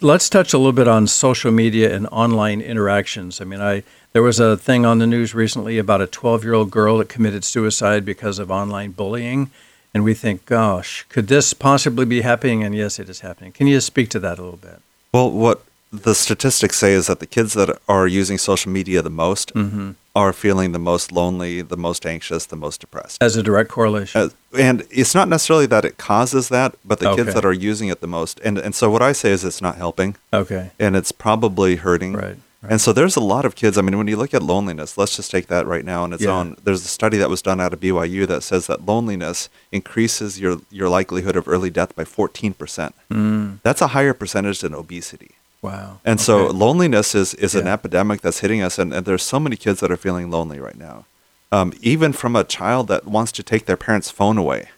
let's 0.00 0.28
touch 0.28 0.52
a 0.52 0.58
little 0.58 0.72
bit 0.72 0.88
on 0.88 1.06
social 1.06 1.50
media 1.50 1.94
and 1.94 2.06
online 2.12 2.60
interactions. 2.60 3.40
I 3.40 3.44
mean, 3.44 3.60
I 3.60 3.82
there 4.12 4.22
was 4.22 4.38
a 4.38 4.56
thing 4.56 4.84
on 4.84 4.98
the 4.98 5.06
news 5.06 5.34
recently 5.34 5.78
about 5.78 6.02
a 6.02 6.06
12-year-old 6.06 6.70
girl 6.70 6.98
that 6.98 7.08
committed 7.08 7.44
suicide 7.44 8.04
because 8.04 8.38
of 8.38 8.50
online 8.50 8.90
bullying, 8.90 9.50
and 9.94 10.04
we 10.04 10.14
think, 10.14 10.46
gosh, 10.46 11.04
could 11.08 11.28
this 11.28 11.52
possibly 11.54 12.04
be 12.04 12.22
happening? 12.22 12.62
And 12.64 12.74
yes, 12.74 12.98
it 12.98 13.08
is 13.08 13.20
happening. 13.20 13.52
Can 13.52 13.66
you 13.66 13.80
speak 13.80 14.08
to 14.10 14.18
that 14.20 14.38
a 14.38 14.42
little 14.42 14.58
bit? 14.58 14.80
Well, 15.12 15.30
what 15.30 15.62
the 15.92 16.14
statistics 16.14 16.76
say 16.78 16.92
is 16.94 17.06
that 17.08 17.20
the 17.20 17.26
kids 17.26 17.52
that 17.52 17.78
are 17.88 18.06
using 18.06 18.38
social 18.38 18.72
media 18.72 19.02
the 19.02 19.10
most 19.10 19.52
Mm-hmm. 19.54 19.90
are 20.16 20.32
feeling 20.32 20.72
the 20.72 20.78
most 20.78 21.12
lonely, 21.12 21.60
the 21.62 21.76
most 21.76 22.06
anxious, 22.06 22.46
the 22.46 22.56
most 22.56 22.80
depressed. 22.80 23.22
As 23.22 23.36
a 23.36 23.42
direct 23.42 23.70
correlation. 23.70 24.20
Uh, 24.20 24.28
and 24.58 24.84
it's 24.90 25.14
not 25.14 25.28
necessarily 25.28 25.66
that 25.66 25.84
it 25.84 25.98
causes 25.98 26.48
that, 26.48 26.74
but 26.84 26.98
the 26.98 27.08
Okay. 27.10 27.24
kids 27.24 27.34
that 27.34 27.44
are 27.44 27.52
using 27.52 27.88
it 27.88 28.00
the 28.00 28.06
most. 28.06 28.40
And, 28.44 28.56
and 28.58 28.74
so 28.74 28.90
what 28.90 29.02
I 29.02 29.12
say 29.12 29.30
is 29.32 29.44
it's 29.44 29.60
not 29.62 29.76
helping 29.76 30.16
okay. 30.32 30.70
and 30.78 30.96
it's 30.96 31.12
probably 31.12 31.76
hurting. 31.76 32.14
Right. 32.14 32.36
Right. 32.62 32.70
And 32.72 32.80
so 32.80 32.92
there's 32.92 33.16
a 33.16 33.20
lot 33.20 33.44
of 33.44 33.54
kids. 33.54 33.76
I 33.76 33.82
mean, 33.82 33.98
when 33.98 34.06
you 34.08 34.16
look 34.16 34.32
at 34.34 34.42
loneliness, 34.42 34.96
let's 34.96 35.16
just 35.16 35.30
take 35.30 35.46
that 35.48 35.66
right 35.66 35.84
now 35.84 36.02
on 36.04 36.12
its 36.12 36.22
Yeah. 36.22 36.30
own. 36.30 36.56
There's 36.62 36.84
a 36.84 36.88
study 36.88 37.16
that 37.18 37.28
was 37.28 37.42
done 37.42 37.60
out 37.60 37.72
of 37.72 37.80
BYU 37.80 38.26
that 38.26 38.42
says 38.42 38.66
that 38.68 38.86
loneliness 38.86 39.48
increases 39.72 40.38
your, 40.40 40.60
your 40.70 40.88
likelihood 40.88 41.36
of 41.36 41.48
early 41.48 41.70
death 41.70 41.94
by 41.96 42.04
14%. 42.04 42.92
Mm, 43.10 43.58
That's 43.62 43.80
a 43.82 43.88
higher 43.88 44.14
percentage 44.14 44.60
than 44.60 44.74
obesity. 44.74 45.32
wow. 45.60 45.98
And 46.04 46.20
so 46.20 46.46
loneliness 46.48 47.14
is, 47.14 47.34
is 47.34 47.54
an 47.54 47.66
epidemic 47.68 48.20
that's 48.20 48.40
hitting 48.40 48.62
us, 48.62 48.78
and, 48.78 48.92
and 48.92 49.06
there's 49.06 49.22
so 49.22 49.38
many 49.40 49.56
kids 49.56 49.80
that 49.80 49.90
are 49.92 49.96
feeling 49.96 50.30
lonely 50.30 50.58
right 50.58 50.78
now. 50.78 51.04
Um, 51.52 51.72
even 51.82 52.12
from 52.14 52.34
a 52.34 52.44
child 52.44 52.88
that 52.88 53.06
wants 53.06 53.30
to 53.32 53.42
take 53.42 53.66
their 53.66 53.76
parents' 53.76 54.10
phone 54.10 54.38
away. 54.38 54.70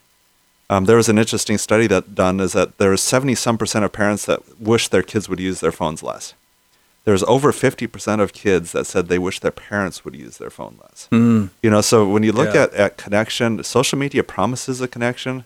Um, 0.68 0.86
there 0.86 0.96
was 0.96 1.08
an 1.08 1.18
interesting 1.18 1.56
study 1.58 1.86
that 1.86 2.14
done 2.14 2.40
is 2.40 2.52
that 2.54 2.78
there's 2.78 3.00
70 3.02 3.34
some 3.36 3.56
percent 3.58 3.84
of 3.84 3.92
parents 3.92 4.24
that 4.26 4.40
wish 4.60 4.88
their 4.88 5.02
kids 5.02 5.28
would 5.28 5.38
use 5.38 5.60
their 5.60 5.70
phones 5.72 6.02
less. 6.02 6.34
There's 7.04 7.23
over 7.25 7.52
50% 7.52 8.20
of 8.20 8.32
kids 8.32 8.73
that 8.73 8.87
said 8.87 9.08
they 9.08 9.18
wish 9.18 9.40
their 9.40 9.50
parents 9.50 10.04
would 10.04 10.16
use 10.16 10.38
their 10.38 10.50
phone 10.50 10.78
less. 10.82 11.06
Mm, 11.12 11.50
You 11.62 11.70
know, 11.70 11.82
so 11.82 12.08
when 12.08 12.23
you 12.23 12.32
look 12.32 12.54
Yeah. 12.54 12.62
at, 12.62 12.75
at 12.75 12.96
connection, 12.96 13.62
social 13.62 13.99
media 13.99 14.23
promises 14.23 14.80
a 14.80 14.88
connection, 14.88 15.44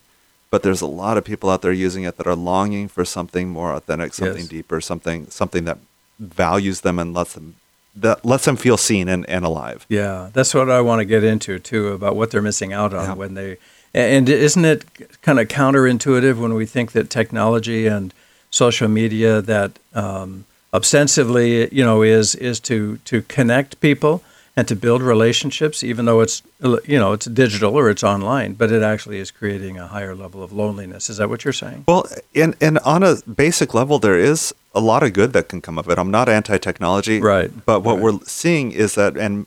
but 0.50 0.62
there's 0.62 0.80
a 0.80 0.86
lot 0.86 1.16
of 1.18 1.24
people 1.24 1.50
out 1.50 1.62
there 1.62 1.72
using 1.72 2.04
it 2.04 2.16
that 2.16 2.26
are 2.28 2.36
longing 2.36 2.86
for 2.88 3.04
something 3.04 3.48
more 3.48 3.72
authentic, 3.72 4.14
something 4.14 4.42
Yes. 4.42 4.48
deeper, 4.48 4.80
something 4.80 5.26
something 5.30 5.64
that 5.64 5.78
values 6.20 6.80
them 6.82 6.98
and 6.98 7.12
lets 7.14 7.34
them 7.34 7.54
that 7.96 8.24
lets 8.24 8.44
them 8.44 8.56
feel 8.56 8.76
seen 8.76 9.08
and, 9.08 9.28
and 9.28 9.44
alive. 9.44 9.84
Yeah, 9.88 10.28
that's 10.32 10.54
what 10.54 10.70
I 10.70 10.80
want 10.80 11.00
to 11.00 11.04
get 11.04 11.24
into 11.24 11.58
too 11.58 11.88
about 11.88 12.14
what 12.14 12.30
they're 12.30 12.40
missing 12.50 12.72
out 12.72 12.94
on 12.94 13.04
Yeah. 13.04 13.14
when 13.14 13.34
they. 13.34 13.56
And 13.92 14.28
isn't 14.28 14.64
it 14.64 14.84
kind 15.22 15.40
of 15.40 15.48
counterintuitive 15.48 16.36
when 16.38 16.54
we 16.54 16.66
think 16.66 16.92
that 16.92 17.10
technology 17.10 17.86
and 17.88 18.14
social 18.50 18.86
media 18.88 19.40
that 19.42 19.72
um, 19.94 20.44
ostensibly, 20.72 21.72
you 21.74 21.84
know, 21.84 22.02
is 22.02 22.34
is 22.34 22.60
to 22.60 22.98
to 23.04 23.22
connect 23.22 23.80
people 23.80 24.22
and 24.56 24.66
to 24.66 24.74
build 24.74 25.02
relationships, 25.02 25.84
even 25.84 26.04
though 26.04 26.20
it's 26.20 26.42
you 26.62 26.98
know 26.98 27.12
it's 27.12 27.26
digital 27.26 27.74
or 27.76 27.88
it's 27.90 28.02
online, 28.04 28.54
but 28.54 28.70
it 28.72 28.82
actually 28.82 29.18
is 29.18 29.30
creating 29.30 29.78
a 29.78 29.86
higher 29.86 30.14
level 30.14 30.42
of 30.42 30.52
loneliness. 30.52 31.08
Is 31.10 31.16
that 31.18 31.28
what 31.28 31.44
you're 31.44 31.52
saying? 31.52 31.84
Well, 31.86 32.06
and 32.34 32.54
and 32.60 32.78
on 32.80 33.02
a 33.02 33.16
basic 33.26 33.74
level, 33.74 33.98
there 33.98 34.18
is 34.18 34.54
a 34.74 34.80
lot 34.80 35.02
of 35.02 35.12
good 35.12 35.32
that 35.32 35.48
can 35.48 35.60
come 35.60 35.78
of 35.78 35.88
it. 35.88 35.98
I'm 35.98 36.10
not 36.10 36.28
anti-technology, 36.28 37.20
Right, 37.20 37.50
But 37.66 37.80
what 37.80 37.94
right. 37.94 38.02
we're 38.02 38.18
seeing 38.26 38.70
is 38.70 38.94
that, 38.94 39.16
and 39.16 39.46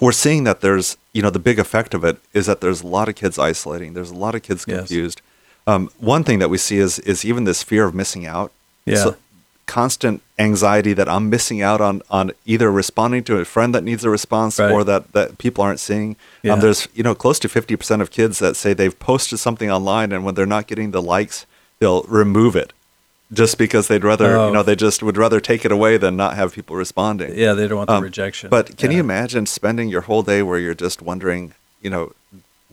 we're 0.00 0.10
seeing 0.12 0.44
that 0.44 0.62
there's, 0.62 0.96
you 1.12 1.22
know, 1.22 1.30
the 1.30 1.38
big 1.38 1.58
effect 1.60 1.94
of 1.94 2.02
it 2.02 2.16
is 2.32 2.46
that 2.46 2.60
there's 2.60 2.82
a 2.82 2.86
lot 2.86 3.08
of 3.08 3.14
kids 3.14 3.38
isolating. 3.38 3.92
There's 3.94 4.10
a 4.10 4.14
lot 4.16 4.34
of 4.34 4.42
kids 4.42 4.64
Yes. 4.66 4.78
confused. 4.78 5.20
Um, 5.66 5.90
one 5.98 6.24
thing 6.24 6.38
that 6.40 6.48
we 6.50 6.58
see 6.58 6.78
is 6.78 6.98
is 7.00 7.24
even 7.24 7.44
this 7.44 7.62
fear 7.62 7.84
of 7.84 7.94
missing 7.94 8.26
out. 8.26 8.50
Yeah. 8.86 9.10
Constant 9.66 10.20
anxiety 10.38 10.92
that 10.92 11.08
I'm 11.08 11.30
missing 11.30 11.62
out 11.62 11.80
on 11.80 12.02
on 12.10 12.32
either 12.44 12.70
responding 12.70 13.22
to 13.24 13.38
a 13.38 13.44
friend 13.44 13.74
that 13.74 13.84
needs 13.84 14.04
a 14.04 14.10
response 14.10 14.58
Right. 14.58 14.70
or 14.72 14.84
that 14.84 15.12
that 15.12 15.38
people 15.38 15.62
aren't 15.64 15.80
seeing. 15.80 16.16
Yeah. 16.42 16.54
Um, 16.54 16.60
there's 16.60 16.88
you 16.94 17.02
know 17.02 17.14
close 17.14 17.38
to 17.40 17.48
50% 17.48 18.00
of 18.00 18.10
kids 18.10 18.38
that 18.40 18.56
say 18.56 18.74
they've 18.74 18.98
posted 18.98 19.38
something 19.38 19.70
online 19.70 20.12
and 20.12 20.24
when 20.24 20.34
they're 20.34 20.46
not 20.46 20.66
getting 20.66 20.90
the 20.90 21.02
likes, 21.02 21.46
they'll 21.78 22.02
remove 22.04 22.56
it 22.56 22.72
just 23.32 23.56
because 23.56 23.88
they'd 23.88 24.04
rather 24.04 24.36
Oh. 24.36 24.48
you 24.48 24.52
know 24.52 24.62
they 24.62 24.76
just 24.76 25.02
would 25.02 25.16
rather 25.16 25.40
take 25.40 25.64
it 25.64 25.72
away 25.72 25.96
than 25.96 26.16
not 26.16 26.34
have 26.34 26.52
people 26.52 26.76
responding. 26.76 27.32
Yeah, 27.34 27.54
they 27.54 27.66
don't 27.68 27.78
want 27.78 27.88
the 27.88 27.94
Um, 27.94 28.02
rejection. 28.04 28.50
But 28.50 28.76
can 28.76 28.90
Yeah. 28.90 28.96
you 28.96 29.00
imagine 29.04 29.46
spending 29.46 29.88
your 29.88 30.02
whole 30.02 30.22
day 30.22 30.42
where 30.42 30.58
you're 30.58 30.74
just 30.74 31.00
wondering, 31.00 31.54
you 31.80 31.88
know, 31.88 32.12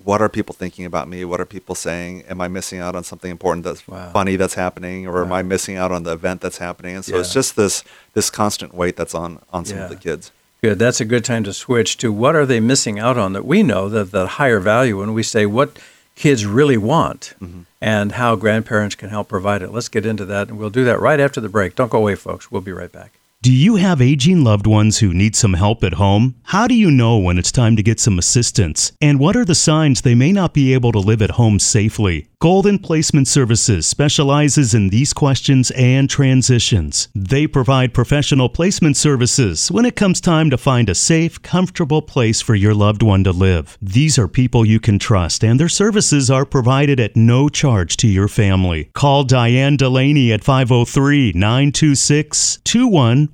what 0.03 0.21
are 0.21 0.29
people 0.29 0.53
thinking 0.55 0.85
about 0.85 1.07
me? 1.07 1.25
What 1.25 1.39
are 1.41 1.45
people 1.45 1.75
saying? 1.75 2.23
Am 2.29 2.39
I 2.41 2.47
missing 2.47 2.79
out 2.79 2.95
on 2.95 3.03
something 3.03 3.29
important 3.31 3.63
that's 3.65 3.87
Wow. 3.87 4.09
funny 4.11 4.35
that's 4.35 4.53
happening, 4.55 5.07
or 5.07 5.23
am 5.23 5.31
I 5.31 5.41
missing 5.43 5.75
out 5.77 5.91
on 5.91 6.03
the 6.03 6.13
event 6.13 6.41
that's 6.41 6.57
happening? 6.57 6.95
And 6.95 7.05
so 7.05 7.17
it's 7.19 7.33
just 7.33 7.55
this 7.55 7.83
this 8.13 8.29
constant 8.29 8.73
weight 8.73 8.95
that's 8.95 9.13
on 9.15 9.39
on 9.51 9.65
some 9.65 9.77
Yeah. 9.77 9.83
of 9.85 9.89
the 9.89 9.95
kids. 9.95 10.31
Good. 10.61 10.77
That's 10.79 10.99
a 10.99 11.05
good 11.05 11.23
time 11.23 11.43
to 11.45 11.53
switch 11.53 11.97
to 11.97 12.11
what 12.11 12.35
are 12.35 12.45
they 12.45 12.59
missing 12.59 12.99
out 12.99 13.17
on 13.17 13.33
that 13.33 13.45
we 13.45 13.63
know 13.63 13.87
that 13.89 14.11
the 14.11 14.27
higher 14.27 14.59
value 14.59 14.99
when 14.99 15.13
we 15.13 15.23
say 15.23 15.45
what 15.45 15.77
kids 16.15 16.45
really 16.45 16.75
want 16.77 17.33
Mm-hmm. 17.41 17.61
and 17.79 18.11
how 18.13 18.35
grandparents 18.35 18.95
can 18.95 19.09
help 19.09 19.29
provide 19.29 19.61
it. 19.61 19.71
Let's 19.71 19.87
get 19.87 20.05
into 20.05 20.25
that 20.25 20.49
and 20.49 20.57
we'll 20.57 20.69
do 20.69 20.83
that 20.83 20.99
right 20.99 21.19
after 21.19 21.39
the 21.39 21.47
break. 21.47 21.75
Don't 21.75 21.89
go 21.89 21.97
away, 21.99 22.15
folks. 22.15 22.51
We'll 22.51 22.61
be 22.61 22.73
right 22.73 22.91
back. 22.91 23.13
Do 23.41 23.53
you 23.53 23.77
have 23.77 24.01
aging 24.01 24.43
loved 24.43 24.67
ones 24.67 24.99
who 24.99 25.13
need 25.13 25.33
some 25.33 25.53
help 25.53 25.81
at 25.85 25.93
home? 25.93 26.35
How 26.43 26.67
do 26.67 26.75
you 26.75 26.91
know 26.91 27.17
when 27.17 27.37
it's 27.37 27.53
time 27.53 27.77
to 27.77 27.81
get 27.81 27.97
some 27.97 28.19
assistance? 28.19 28.91
And 28.99 29.17
what 29.17 29.37
are 29.37 29.45
the 29.45 29.55
signs 29.55 30.01
they 30.01 30.13
may 30.13 30.33
not 30.33 30.53
be 30.53 30.73
able 30.73 30.91
to 30.91 30.99
live 30.99 31.21
at 31.21 31.31
home 31.31 31.57
safely? 31.57 32.27
Golden 32.41 32.79
Placement 32.79 33.29
Services 33.29 33.87
specializes 33.87 34.73
in 34.73 34.89
these 34.89 35.13
questions 35.13 35.71
and 35.71 36.09
transitions. 36.09 37.07
They 37.15 37.47
provide 37.47 37.93
professional 37.93 38.49
placement 38.49 38.97
services 38.97 39.71
when 39.71 39.85
it 39.85 39.95
comes 39.95 40.19
time 40.19 40.49
to 40.49 40.57
find 40.57 40.89
a 40.89 40.95
safe, 40.95 41.41
comfortable 41.41 42.01
place 42.01 42.41
for 42.41 42.55
your 42.55 42.73
loved 42.73 43.03
one 43.03 43.23
to 43.23 43.31
live. 43.31 43.77
These 43.81 44.17
are 44.19 44.27
people 44.27 44.65
you 44.65 44.81
can 44.81 44.99
trust, 44.99 45.45
and 45.45 45.59
their 45.59 45.69
services 45.69 46.29
are 46.29 46.45
provided 46.45 46.99
at 46.99 47.15
no 47.15 47.47
charge 47.47 47.95
to 47.97 48.07
your 48.07 48.27
family. 48.27 48.89
Call 48.93 49.23
Diane 49.23 49.77
Delaney 49.77 50.33
at 50.33 50.43
503 50.43 51.33
926 51.35 52.59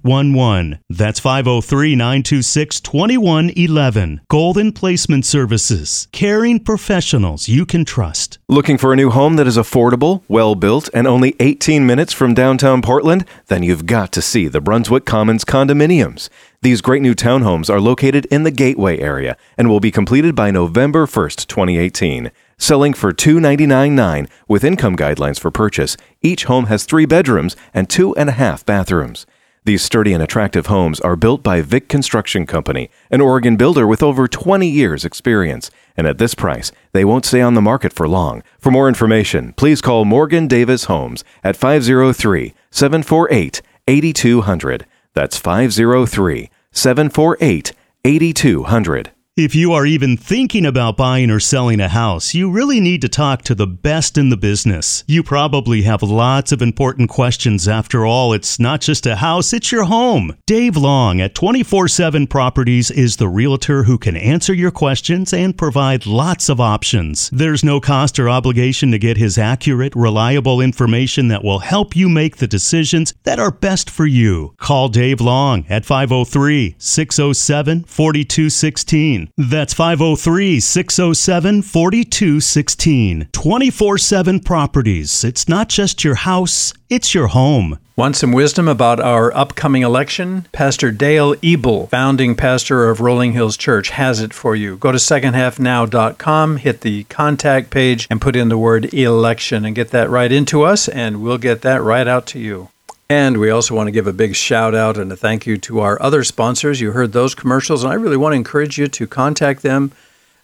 2111. 0.04 0.80
That's 0.90 1.20
503 1.20 1.96
926 1.96 2.80
2111. 2.82 4.22
Golden 4.30 4.72
Placement 4.72 5.26
Services. 5.26 6.08
Caring 6.12 6.60
professionals 6.60 7.48
you 7.48 7.66
can 7.66 7.86
trust. 7.86 8.38
Looking 8.48 8.78
for 8.78 8.94
a 8.94 8.96
new 8.96 9.10
home 9.10 9.36
that 9.38 9.48
is 9.48 9.58
affordable, 9.58 10.24
well 10.28 10.56
built, 10.56 10.90
and 10.94 11.08
only 11.08 11.36
18 11.40 11.86
minutes 11.86 12.14
from 12.14 12.34
downtown 12.34 12.82
Portland? 12.82 13.26
Then 13.48 13.64
you've 13.64 13.86
got 13.86 14.12
to 14.14 14.22
see 14.22 14.48
the 14.48 14.62
Brunswick 14.62 15.06
Commons 15.06 15.46
condominiums. 15.46 16.30
These 16.62 16.82
great 16.82 17.02
new 17.02 17.14
townhomes 17.14 17.70
are 17.70 17.80
located 17.80 18.26
in 18.26 18.44
the 18.44 18.52
Gateway 18.52 18.98
area 18.98 19.38
and 19.58 19.70
will 19.70 19.80
be 19.80 19.92
completed 19.92 20.36
by 20.36 20.50
November 20.50 21.06
1st, 21.06 21.46
2018. 21.48 22.32
Selling 22.58 22.94
for 22.94 23.12
$299.9 23.12 24.30
with 24.48 24.64
income 24.64 24.96
guidelines 24.96 25.40
for 25.40 25.52
purchase, 25.52 25.98
each 26.22 26.46
home 26.46 26.66
has 26.66 26.86
three 26.86 27.06
bedrooms 27.06 27.56
and 27.74 27.90
two 27.90 28.16
and 28.16 28.30
a 28.30 28.34
half 28.34 28.66
bathrooms. 28.66 29.26
These 29.66 29.82
sturdy 29.82 30.14
and 30.14 30.22
attractive 30.22 30.68
homes 30.68 31.00
are 31.00 31.16
built 31.16 31.42
by 31.42 31.62
Vic 31.62 31.90
Construction 31.90 32.46
Company, 32.46 32.92
an 33.10 33.20
Oregon 33.20 33.58
builder 33.58 33.88
with 33.88 34.04
over 34.04 34.28
20 34.28 34.68
years' 34.68 35.04
experience. 35.04 35.72
And 35.98 36.06
at 36.06 36.20
this 36.20 36.36
price, 36.36 36.72
they 36.92 37.04
won't 37.04 37.26
stay 37.26 37.42
on 37.42 37.56
the 37.56 37.64
market 37.64 37.92
for 37.92 38.08
long. 38.08 38.44
For 38.60 38.70
more 38.70 38.88
information, 38.88 39.54
please 39.54 39.82
call 39.82 40.06
Morgan 40.06 40.48
Davis 40.48 40.84
Homes 40.84 41.24
at 41.44 41.56
503 41.56 42.54
748 42.70 43.62
8200. 43.88 44.86
That's 45.16 45.38
503 45.38 46.52
748 46.72 47.74
8200. 48.04 49.15
If 49.38 49.54
you 49.54 49.74
are 49.74 49.86
even 49.86 50.16
thinking 50.16 50.66
about 50.66 50.96
buying 50.96 51.30
or 51.30 51.42
selling 51.42 51.82
a 51.82 51.90
house, 51.90 52.34
you 52.34 52.50
really 52.50 52.80
need 52.80 53.02
to 53.02 53.10
talk 53.10 53.42
to 53.42 53.54
the 53.54 53.68
best 53.68 54.18
in 54.18 54.30
the 54.30 54.38
business. 54.38 55.04
You 55.08 55.24
probably 55.24 55.82
have 55.82 56.02
lots 56.02 56.54
of 56.54 56.62
important 56.62 57.10
questions. 57.10 57.68
After 57.68 58.06
all, 58.06 58.32
it's 58.32 58.62
not 58.62 58.80
just 58.80 59.06
a 59.06 59.18
house, 59.18 59.52
it's 59.52 59.74
your 59.74 59.84
home. 59.84 60.38
Dave 60.46 60.78
Long 60.78 61.20
at 61.20 61.36
24 61.36 61.90
7 61.90 62.28
Properties 62.28 62.90
is 62.90 63.18
the 63.18 63.28
realtor 63.28 63.84
who 63.84 63.98
can 63.98 64.16
answer 64.16 64.54
your 64.54 64.72
questions 64.72 65.34
and 65.34 65.58
provide 65.58 66.06
lots 66.06 66.48
of 66.48 66.62
options. 66.62 67.30
There's 67.32 67.62
no 67.62 67.82
cost 67.82 68.18
or 68.18 68.30
obligation 68.30 68.90
to 68.92 68.98
get 68.98 69.18
his 69.18 69.38
accurate, 69.38 69.98
reliable 69.98 70.62
information 70.62 71.28
that 71.28 71.44
will 71.44 71.60
help 71.60 71.94
you 71.94 72.08
make 72.08 72.38
the 72.38 72.48
decisions 72.48 73.14
that 73.24 73.40
are 73.40 73.52
best 73.52 73.90
for 73.90 74.06
you. 74.06 74.56
Call 74.60 74.88
Dave 74.88 75.20
Long 75.20 75.66
at 75.68 75.84
503 75.84 76.76
607 76.80 77.84
4216. 77.84 79.25
That's 79.38 79.74
503 79.74 80.60
607 80.60 81.62
4216. 81.62 83.30
24 83.32 83.98
7 83.98 84.40
Properties. 84.40 85.24
It's 85.24 85.48
not 85.48 85.70
just 85.70 86.04
your 86.04 86.16
house, 86.16 86.74
it's 86.90 87.14
your 87.14 87.28
home. 87.28 87.80
Want 87.98 88.18
some 88.18 88.34
wisdom 88.34 88.68
about 88.68 89.00
our 89.00 89.34
upcoming 89.34 89.82
election? 89.82 90.48
Pastor 90.52 90.92
Dale 90.92 91.34
Ebel, 91.42 91.88
founding 91.88 92.36
pastor 92.36 92.90
of 92.90 93.00
Rolling 93.00 93.32
Hills 93.32 93.56
Church, 93.56 93.92
has 93.92 94.20
it 94.20 94.34
for 94.34 94.54
you. 94.54 94.76
Go 94.76 94.92
to 94.92 94.98
secondhalfnow.com, 94.98 96.58
hit 96.58 96.82
the 96.82 97.06
contact 97.06 97.70
page, 97.70 98.06
and 98.10 98.20
put 98.20 98.36
in 98.36 98.50
the 98.50 98.58
word 98.58 98.94
election 98.94 99.64
and 99.64 99.74
get 99.74 99.92
that 99.92 100.10
right 100.10 100.32
into 100.32 100.64
us, 100.64 100.90
and 100.90 101.22
we'll 101.22 101.38
get 101.38 101.62
that 101.62 101.82
right 101.82 102.06
out 102.06 102.26
to 102.28 102.40
you. 102.40 102.68
And 103.10 103.38
we 103.38 103.52
also 103.52 103.76
want 103.76 103.88
to 103.88 103.92
give 103.92 104.08
a 104.08 104.14
big 104.14 104.36
shout 104.36 104.74
out 104.74 104.98
and 104.98 105.12
a 105.12 105.16
thank 105.16 105.46
you 105.46 105.58
to 105.58 105.80
our 105.80 106.02
other 106.02 106.24
sponsors. 106.24 106.82
You 106.82 106.92
heard 106.92 107.12
those 107.12 107.36
commercials, 107.36 107.84
and 107.84 107.94
I 107.94 107.96
really 107.96 108.18
want 108.18 108.34
to 108.34 108.38
encourage 108.38 108.80
you 108.80 108.88
to 108.88 109.06
contact 109.06 109.62
them. 109.62 109.92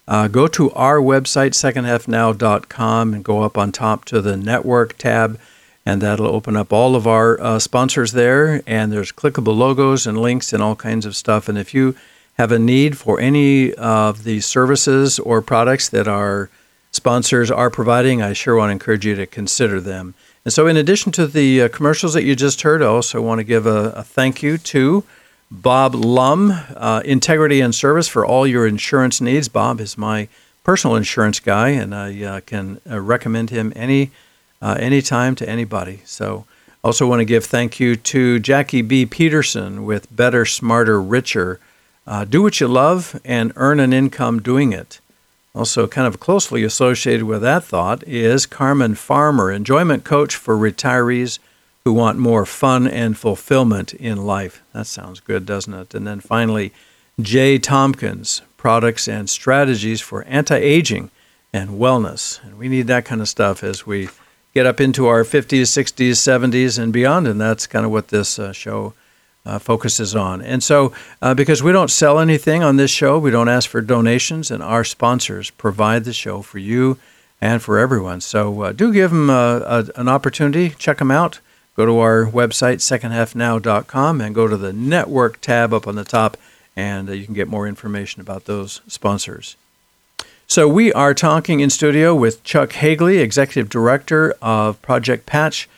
Uh, 0.06 0.28
go 0.28 0.46
to 0.46 0.70
our 0.72 0.98
website, 0.98 1.54
secondhalfnow.com, 1.54 3.14
and 3.14 3.24
go 3.24 3.42
up 3.42 3.58
on 3.58 3.72
top 3.72 4.04
to 4.06 4.20
the 4.20 4.36
network 4.36 4.96
tab, 4.96 5.40
and 5.84 6.00
that'll 6.00 6.28
open 6.28 6.56
up 6.56 6.72
all 6.72 6.94
of 6.94 7.06
our 7.06 7.40
uh, 7.40 7.58
sponsors 7.58 8.12
there. 8.12 8.62
And 8.64 8.92
there's 8.92 9.10
clickable 9.10 9.56
logos 9.56 10.06
and 10.06 10.20
links 10.20 10.52
and 10.52 10.62
all 10.62 10.76
kinds 10.76 11.04
of 11.04 11.16
stuff. 11.16 11.48
And 11.48 11.58
if 11.58 11.74
you 11.74 11.96
have 12.34 12.52
a 12.52 12.58
need 12.60 12.96
for 12.96 13.18
any 13.18 13.74
of 13.74 14.22
the 14.22 14.40
services 14.40 15.18
or 15.18 15.42
products 15.42 15.88
that 15.88 16.06
our 16.06 16.48
sponsors 16.92 17.50
are 17.50 17.70
providing, 17.70 18.22
I 18.22 18.34
sure 18.34 18.56
want 18.56 18.68
to 18.68 18.72
encourage 18.72 19.04
you 19.04 19.16
to 19.16 19.26
consider 19.26 19.80
them. 19.80 20.14
And 20.44 20.52
so, 20.52 20.66
in 20.66 20.76
addition 20.76 21.12
to 21.12 21.26
the 21.26 21.62
uh, 21.62 21.68
commercials 21.68 22.14
that 22.14 22.24
you 22.24 22.34
just 22.34 22.62
heard, 22.62 22.82
I 22.82 22.86
also 22.86 23.22
want 23.22 23.38
to 23.38 23.44
give 23.44 23.64
a, 23.64 23.90
a 23.90 24.02
thank 24.02 24.42
you 24.42 24.58
to 24.58 25.04
Bob 25.52 25.94
Lum, 25.94 26.50
uh, 26.50 27.02
Integrity 27.04 27.60
and 27.60 27.72
Service 27.72 28.08
for 28.08 28.26
all 28.26 28.44
your 28.46 28.66
insurance 28.66 29.20
needs. 29.20 29.48
Bob 29.48 29.80
is 29.80 29.96
my 29.96 30.26
personal 30.64 30.96
insurance 30.96 31.38
guy, 31.38 31.68
and 31.68 31.94
I 31.94 32.22
uh, 32.24 32.40
can 32.40 32.80
uh, 32.90 33.00
recommend 33.00 33.50
him 33.50 33.72
any 33.76 34.10
uh, 34.60 34.76
anytime 34.80 35.36
to 35.36 35.48
anybody. 35.48 36.00
So, 36.04 36.44
also 36.82 37.06
want 37.06 37.20
to 37.20 37.24
give 37.24 37.44
thank 37.44 37.78
you 37.78 37.94
to 37.94 38.40
Jackie 38.40 38.82
B. 38.82 39.06
Peterson 39.06 39.84
with 39.84 40.14
Better, 40.14 40.44
Smarter, 40.44 41.00
Richer. 41.00 41.60
Uh, 42.04 42.24
do 42.24 42.42
what 42.42 42.58
you 42.58 42.66
love 42.66 43.20
and 43.24 43.52
earn 43.54 43.78
an 43.78 43.92
income 43.92 44.42
doing 44.42 44.72
it. 44.72 44.98
Also, 45.54 45.86
kind 45.86 46.06
of 46.06 46.18
closely 46.18 46.64
associated 46.64 47.24
with 47.24 47.42
that 47.42 47.62
thought 47.62 48.02
is 48.08 48.46
Carmen 48.46 48.94
Farmer, 48.94 49.52
enjoyment 49.52 50.02
coach 50.02 50.34
for 50.34 50.56
retirees 50.56 51.38
who 51.84 51.92
want 51.92 52.18
more 52.18 52.46
fun 52.46 52.86
and 52.86 53.18
fulfillment 53.18 53.92
in 53.94 54.24
life. 54.24 54.62
That 54.72 54.86
sounds 54.86 55.20
good, 55.20 55.44
doesn't 55.44 55.74
it? 55.74 55.94
And 55.94 56.06
then 56.06 56.20
finally, 56.20 56.72
Jay 57.20 57.58
Tompkins, 57.58 58.40
products 58.56 59.06
and 59.06 59.28
strategies 59.28 60.00
for 60.00 60.24
anti 60.24 60.56
aging 60.56 61.10
and 61.52 61.70
wellness. 61.70 62.42
And 62.44 62.56
we 62.56 62.68
need 62.68 62.86
that 62.86 63.04
kind 63.04 63.20
of 63.20 63.28
stuff 63.28 63.62
as 63.62 63.86
we 63.86 64.08
get 64.54 64.64
up 64.64 64.80
into 64.80 65.06
our 65.06 65.22
50s, 65.22 65.62
60s, 65.62 66.12
70s, 66.12 66.78
and 66.78 66.92
beyond. 66.92 67.26
And 67.26 67.40
that's 67.40 67.66
kind 67.66 67.84
of 67.84 67.90
what 67.90 68.08
this 68.08 68.38
uh, 68.38 68.52
show 68.52 68.94
uh, 69.44 69.58
focuses 69.58 70.14
on. 70.14 70.42
And 70.42 70.62
so, 70.62 70.92
uh, 71.20 71.34
because 71.34 71.62
we 71.62 71.72
don't 71.72 71.90
sell 71.90 72.18
anything 72.18 72.62
on 72.62 72.76
this 72.76 72.90
show, 72.90 73.18
we 73.18 73.30
don't 73.30 73.48
ask 73.48 73.68
for 73.68 73.80
donations, 73.80 74.50
and 74.50 74.62
our 74.62 74.84
sponsors 74.84 75.50
provide 75.50 76.04
the 76.04 76.12
show 76.12 76.42
for 76.42 76.58
you 76.58 76.98
and 77.40 77.60
for 77.60 77.78
everyone. 77.78 78.20
So, 78.20 78.62
uh, 78.62 78.72
do 78.72 78.92
give 78.92 79.10
them 79.10 79.30
a, 79.30 79.62
a, 79.94 80.00
an 80.00 80.08
opportunity. 80.08 80.70
Check 80.70 80.98
them 80.98 81.10
out. 81.10 81.40
Go 81.76 81.86
to 81.86 81.98
our 81.98 82.26
website, 82.26 82.76
secondhalfnow.com, 82.76 84.20
and 84.20 84.34
go 84.34 84.46
to 84.46 84.56
the 84.56 84.72
network 84.72 85.40
tab 85.40 85.72
up 85.72 85.86
on 85.86 85.96
the 85.96 86.04
top, 86.04 86.36
and 86.76 87.08
uh, 87.08 87.12
you 87.12 87.24
can 87.24 87.34
get 87.34 87.48
more 87.48 87.66
information 87.66 88.20
about 88.20 88.44
those 88.44 88.80
sponsors. 88.86 89.56
So, 90.46 90.68
we 90.68 90.92
are 90.92 91.14
talking 91.14 91.60
in 91.60 91.70
studio 91.70 92.14
with 92.14 92.44
Chuck 92.44 92.74
Hagley, 92.74 93.18
Executive 93.18 93.68
Director 93.68 94.36
of 94.40 94.80
Project 94.82 95.26
Patch. 95.26 95.68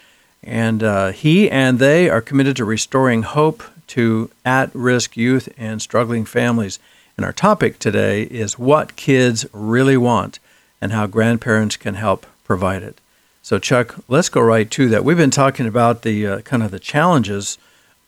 And 0.45 0.83
uh, 0.83 1.13
he 1.13 1.51
and 1.51 1.79
they 1.79 2.09
are 2.09 2.21
committed 2.21 2.57
to 2.57 2.65
restoring 2.65 3.23
hope 3.23 3.63
to 3.89 4.31
at 4.45 4.75
risk 4.75 5.17
youth 5.17 5.49
and 5.57 5.81
struggling 5.81 6.25
families. 6.25 6.79
And 7.17 7.25
our 7.25 7.33
topic 7.33 7.79
today 7.79 8.23
is 8.23 8.59
what 8.59 8.97
kids 8.97 9.47
really 9.53 9.97
want 9.97 10.39
and 10.81 10.93
how 10.93 11.07
grandparents 11.07 11.77
can 11.77 11.95
help 11.95 12.27
provide 12.45 12.83
it. 12.83 13.01
So, 13.43 13.59
Chuck, 13.59 13.97
let's 14.09 14.29
go 14.29 14.41
right 14.41 14.71
to 14.71 14.89
that. 14.89 15.05
We've 15.05 15.17
been 15.17 15.31
talking 15.31 15.67
about 15.67 16.03
the 16.03 16.27
uh, 16.27 16.41
kind 16.41 16.63
of 16.63 16.71
the 16.71 16.79
challenges 16.79 17.59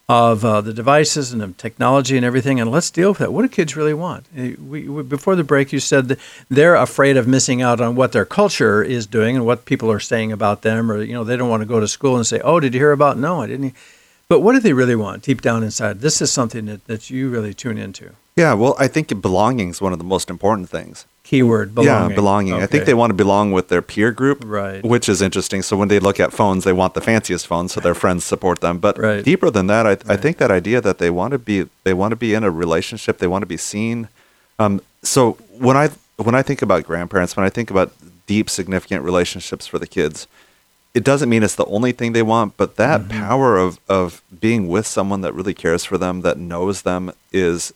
of 0.08 0.44
uh, 0.44 0.60
the 0.60 0.72
devices 0.72 1.32
and 1.32 1.42
the 1.42 1.48
technology 1.48 2.16
and 2.16 2.24
everything, 2.24 2.60
and 2.60 2.70
let's 2.70 2.90
deal 2.90 3.10
with 3.10 3.18
that. 3.18 3.32
What 3.32 3.42
do 3.42 3.48
kids 3.48 3.74
really 3.74 3.94
want? 3.94 4.26
Uh, 4.36 4.50
we, 4.60 4.88
we, 4.88 5.02
before 5.02 5.34
the 5.34 5.42
break, 5.42 5.72
you 5.72 5.80
said 5.80 6.06
that 6.08 6.20
they're 6.48 6.76
afraid 6.76 7.16
of 7.16 7.26
missing 7.26 7.60
out 7.60 7.80
on 7.80 7.96
what 7.96 8.12
their 8.12 8.24
culture 8.24 8.82
is 8.82 9.06
doing 9.06 9.34
and 9.36 9.44
what 9.44 9.64
people 9.64 9.90
are 9.90 9.98
saying 9.98 10.30
about 10.30 10.62
them, 10.62 10.92
or 10.92 11.02
you 11.02 11.12
know, 11.12 11.24
they 11.24 11.36
don't 11.36 11.50
want 11.50 11.62
to 11.62 11.66
go 11.66 11.80
to 11.80 11.88
school 11.88 12.16
and 12.16 12.26
say, 12.26 12.40
"Oh, 12.40 12.60
did 12.60 12.74
you 12.74 12.80
hear 12.80 12.92
about?" 12.92 13.18
No, 13.18 13.42
I 13.42 13.48
didn't. 13.48 13.74
But 14.28 14.40
what 14.40 14.52
do 14.52 14.60
they 14.60 14.72
really 14.72 14.96
want 14.96 15.22
deep 15.22 15.40
down 15.40 15.62
inside? 15.62 16.00
This 16.00 16.20
is 16.20 16.32
something 16.32 16.66
that, 16.66 16.84
that 16.86 17.10
you 17.10 17.28
really 17.28 17.54
tune 17.54 17.78
into. 17.78 18.14
Yeah, 18.36 18.52
well, 18.52 18.76
I 18.78 18.86
think 18.86 19.08
belonging 19.22 19.70
is 19.70 19.80
one 19.80 19.92
of 19.94 19.98
the 19.98 20.04
most 20.04 20.28
important 20.28 20.68
things. 20.68 21.06
Keyword 21.24 21.74
belonging. 21.74 22.10
Yeah, 22.10 22.14
belonging. 22.14 22.52
Okay. 22.54 22.62
I 22.62 22.66
think 22.66 22.84
they 22.84 22.94
want 22.94 23.10
to 23.10 23.14
belong 23.14 23.50
with 23.50 23.68
their 23.68 23.80
peer 23.82 24.12
group, 24.12 24.42
Right. 24.46 24.84
which 24.84 25.08
is 25.08 25.22
interesting. 25.22 25.62
So 25.62 25.76
when 25.76 25.88
they 25.88 25.98
look 25.98 26.20
at 26.20 26.32
phones, 26.32 26.62
they 26.64 26.72
want 26.74 26.94
the 26.94 27.00
fanciest 27.00 27.46
phones, 27.46 27.72
so 27.72 27.80
their 27.80 27.94
friends 27.94 28.24
support 28.24 28.60
them. 28.60 28.78
But 28.78 28.98
Right. 28.98 29.24
deeper 29.24 29.50
than 29.50 29.66
that, 29.68 29.86
I, 29.86 29.92
I 30.06 30.16
think 30.16 30.36
that 30.36 30.50
idea 30.50 30.80
that 30.82 30.98
they 30.98 31.10
want 31.10 31.32
to 31.32 31.38
be 31.38 31.66
they 31.84 31.94
want 31.94 32.12
to 32.12 32.16
be 32.16 32.34
in 32.34 32.44
a 32.44 32.50
relationship, 32.50 33.18
they 33.18 33.26
want 33.26 33.42
to 33.42 33.46
be 33.46 33.56
seen. 33.56 34.08
Um, 34.58 34.80
so 35.02 35.32
when 35.58 35.76
I 35.76 35.88
when 36.16 36.34
I 36.34 36.42
think 36.42 36.60
about 36.62 36.84
grandparents, 36.84 37.36
when 37.36 37.46
I 37.46 37.50
think 37.50 37.70
about 37.70 37.90
deep, 38.26 38.48
significant 38.50 39.02
relationships 39.02 39.66
for 39.66 39.78
the 39.78 39.86
kids, 39.86 40.26
it 40.94 41.04
doesn't 41.04 41.28
mean 41.28 41.42
it's 41.42 41.54
the 41.56 41.64
only 41.66 41.92
thing 41.92 42.12
they 42.12 42.22
want, 42.22 42.56
but 42.56 42.76
that 42.76 43.00
Mm-hmm. 43.00 43.18
power 43.26 43.56
of 43.56 43.80
of 43.88 44.20
being 44.40 44.68
with 44.68 44.86
someone 44.86 45.22
that 45.22 45.32
really 45.34 45.54
cares 45.54 45.84
for 45.84 45.96
them, 45.98 46.20
that 46.20 46.38
knows 46.38 46.82
them, 46.82 47.12
is 47.32 47.72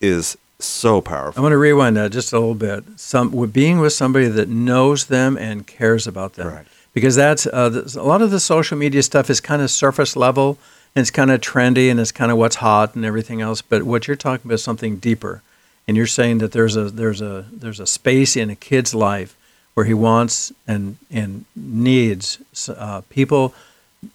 is 0.00 0.36
so 0.58 1.00
powerful. 1.00 1.40
I 1.40 1.42
want 1.42 1.52
to 1.52 1.58
rewind 1.58 1.96
that 1.96 2.12
just 2.12 2.32
a 2.32 2.38
little 2.38 2.54
bit. 2.54 2.84
Some 2.98 3.30
being 3.50 3.78
with 3.78 3.92
somebody 3.92 4.28
that 4.28 4.48
knows 4.48 5.06
them 5.06 5.36
and 5.36 5.66
cares 5.66 6.06
about 6.06 6.34
them, 6.34 6.48
Correct. 6.50 6.68
because 6.94 7.14
that's 7.16 7.46
uh, 7.46 7.68
the, 7.68 7.96
a 8.00 8.02
lot 8.04 8.22
of 8.22 8.30
the 8.30 8.40
social 8.40 8.76
media 8.78 9.02
stuff 9.02 9.28
is 9.28 9.40
kind 9.40 9.60
of 9.60 9.70
surface 9.70 10.16
level 10.16 10.58
and 10.94 11.02
it's 11.02 11.10
kind 11.10 11.30
of 11.30 11.40
trendy 11.42 11.90
and 11.90 12.00
it's 12.00 12.12
kind 12.12 12.32
of 12.32 12.38
what's 12.38 12.56
hot 12.56 12.94
and 12.94 13.04
everything 13.04 13.42
else. 13.42 13.60
But 13.60 13.82
what 13.82 14.08
you're 14.08 14.16
talking 14.16 14.46
about 14.46 14.54
is 14.54 14.62
something 14.64 14.96
deeper, 14.96 15.42
and 15.86 15.94
you're 15.96 16.06
saying 16.06 16.38
that 16.38 16.52
there's 16.52 16.74
a 16.76 16.84
there's 16.90 17.20
a 17.20 17.44
there's 17.52 17.80
a 17.80 17.86
space 17.86 18.34
in 18.36 18.48
a 18.48 18.56
kid's 18.56 18.94
life 18.94 19.36
where 19.74 19.84
he 19.84 19.92
wants 19.94 20.52
and 20.66 20.96
and 21.10 21.44
needs 21.54 22.38
uh, 22.70 23.02
people 23.10 23.52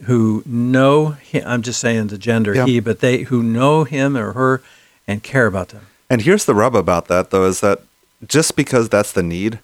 who 0.05 0.41
know 0.47 1.09
him. 1.09 1.43
I'm 1.45 1.61
just 1.61 1.79
saying 1.79 2.07
the 2.07 2.17
gender 2.17 2.55
Yeah. 2.55 2.65
he, 2.65 2.79
but 2.79 2.99
they 2.99 3.23
who 3.23 3.43
know 3.43 3.83
him 3.83 4.17
or 4.17 4.33
her 4.33 4.61
and 5.11 5.23
care 5.23 5.45
about 5.47 5.69
them. 5.69 5.85
And 6.09 6.21
here's 6.21 6.45
the 6.45 6.55
rub 6.55 6.75
about 6.75 7.07
that, 7.07 7.29
though, 7.31 7.45
is 7.45 7.59
that 7.61 7.81
just 8.27 8.55
because 8.55 8.89
that's 8.89 9.11
the 9.13 9.23
need, 9.23 9.59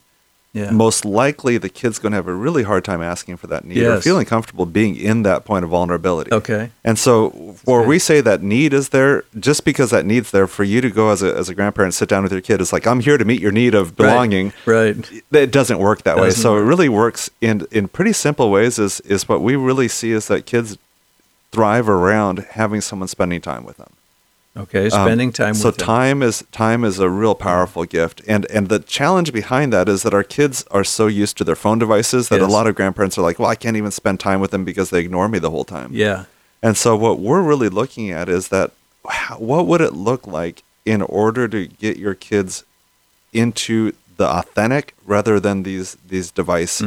Yeah. 0.54 0.72
most 0.72 1.04
likely 1.06 1.58
the 1.60 1.70
kid's 1.70 2.00
going 2.00 2.14
to 2.14 2.16
have 2.16 2.28
a 2.28 2.34
really 2.34 2.64
hard 2.64 2.84
time 2.86 3.02
asking 3.02 3.38
for 3.38 3.48
that 3.48 3.64
need 3.66 3.84
or 3.84 4.02
feeling 4.02 4.26
comfortable 4.26 4.66
being 4.66 4.96
in 4.96 5.22
that 5.24 5.46
point 5.46 5.64
of 5.66 5.70
vulnerability. 5.70 6.32
Okay. 6.32 6.72
And 6.84 6.98
so, 6.98 7.30
where 7.66 7.82
we 7.84 8.00
say 8.00 8.22
that 8.22 8.42
need 8.42 8.74
is 8.74 8.90
there, 8.90 9.24
just 9.40 9.66
because 9.66 9.92
that 9.92 10.06
need's 10.06 10.32
there 10.32 10.48
for 10.48 10.64
you 10.64 10.80
to 10.82 10.90
go 10.90 11.10
as 11.12 11.22
a, 11.22 11.36
as 11.36 11.50
a 11.50 11.54
grandparent, 11.54 11.94
sit 11.94 12.10
down 12.10 12.24
with 12.24 12.32
your 12.32 12.42
kid, 12.42 12.62
it's 12.62 12.74
like, 12.74 12.88
I'm 12.88 13.02
here 13.02 13.18
to 13.18 13.26
meet 13.26 13.42
your 13.42 13.52
need 13.52 13.76
of 13.76 13.96
belonging. 13.96 14.54
Right. 14.66 14.96
right. 14.96 15.24
It 15.44 15.52
doesn't 15.52 15.80
work 15.80 16.04
that 16.04 16.16
way. 16.18 16.28
Doesn't 16.28 16.42
So, 16.42 16.54
work. 16.54 16.62
it 16.64 16.66
really 16.66 16.90
works 16.90 17.30
in, 17.42 17.68
in 17.72 17.88
pretty 17.90 18.14
simple 18.14 18.50
ways, 18.50 18.80
is, 18.80 19.02
is 19.02 19.28
what 19.30 19.42
we 19.42 19.56
really 19.58 19.90
see 19.90 20.12
is 20.14 20.28
that 20.30 20.46
kids 20.48 20.78
thrive 21.52 21.88
around 21.90 22.40
having 22.52 22.82
someone 22.82 23.08
spending 23.10 23.42
time 23.42 23.64
with 23.66 23.78
them. 23.78 23.92
Okay. 24.58 24.86
Um, 24.86 24.92
Spending 25.06 25.32
time 25.32 25.54
so 25.54 25.68
with 25.70 25.78
them. 25.78 25.86
time 25.86 26.24
is 26.24 26.44
time 26.52 26.84
is 26.84 27.00
a 27.00 27.10
real 27.10 27.36
powerful 27.36 27.86
gift 27.86 28.22
and 28.28 28.46
and 28.50 28.70
the 28.70 28.80
challenge 28.80 29.32
behind 29.32 29.72
that 29.74 29.88
is 29.88 30.02
that 30.04 30.14
our 30.14 30.24
kids 30.24 30.66
are 30.72 30.84
so 30.84 31.06
used 31.08 31.38
to 31.38 31.44
their 31.44 31.56
phone 31.56 31.80
devices 31.80 32.30
that 32.30 32.40
Yes. 32.42 32.50
a 32.50 32.52
lot 32.52 32.66
of 32.68 32.74
grandparents 32.76 33.18
are 33.18 33.22
like 33.22 33.38
well 33.40 33.50
i 33.50 33.56
can't 33.56 33.78
even 33.78 33.92
spend 33.92 34.20
time 34.20 34.40
with 34.42 34.52
them 34.52 34.64
because 34.66 34.90
they 34.90 35.00
ignore 35.00 35.28
me 35.30 35.40
the 35.40 35.52
whole 35.52 35.66
time 35.66 35.90
Yeah. 35.94 36.26
And 36.64 36.76
so 36.76 36.96
what 36.96 37.20
we're 37.20 37.44
really 37.44 37.70
looking 37.70 38.10
at 38.10 38.28
is 38.30 38.48
that 38.48 38.72
how, 39.08 39.36
what 39.38 39.68
would 39.68 39.80
it 39.82 39.94
look 39.94 40.26
like 40.26 40.64
in 40.86 41.02
order 41.04 41.48
to 41.48 41.68
get 41.68 41.98
your 41.98 42.16
kids 42.16 42.64
into 43.34 43.92
the 44.18 44.26
authentic 44.28 44.96
rather 45.06 45.40
than 45.40 45.64
these 45.64 45.96
these 46.08 46.32
device 46.32 46.80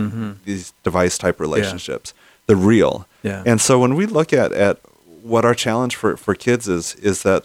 these 0.44 0.72
device 0.82 1.16
type 1.18 1.38
relationships, 1.38 2.12
the 2.46 2.56
real. 2.56 3.06
Yeah. 3.22 3.42
And 3.46 3.60
so 3.60 3.78
when 3.78 3.94
we 3.94 4.06
look 4.06 4.32
at 4.32 4.52
at 4.52 4.80
what 5.22 5.44
our 5.44 5.54
challenge 5.54 5.94
for 5.96 6.16
for 6.16 6.34
kids 6.34 6.66
is 6.66 6.94
is 6.96 7.22
that 7.22 7.44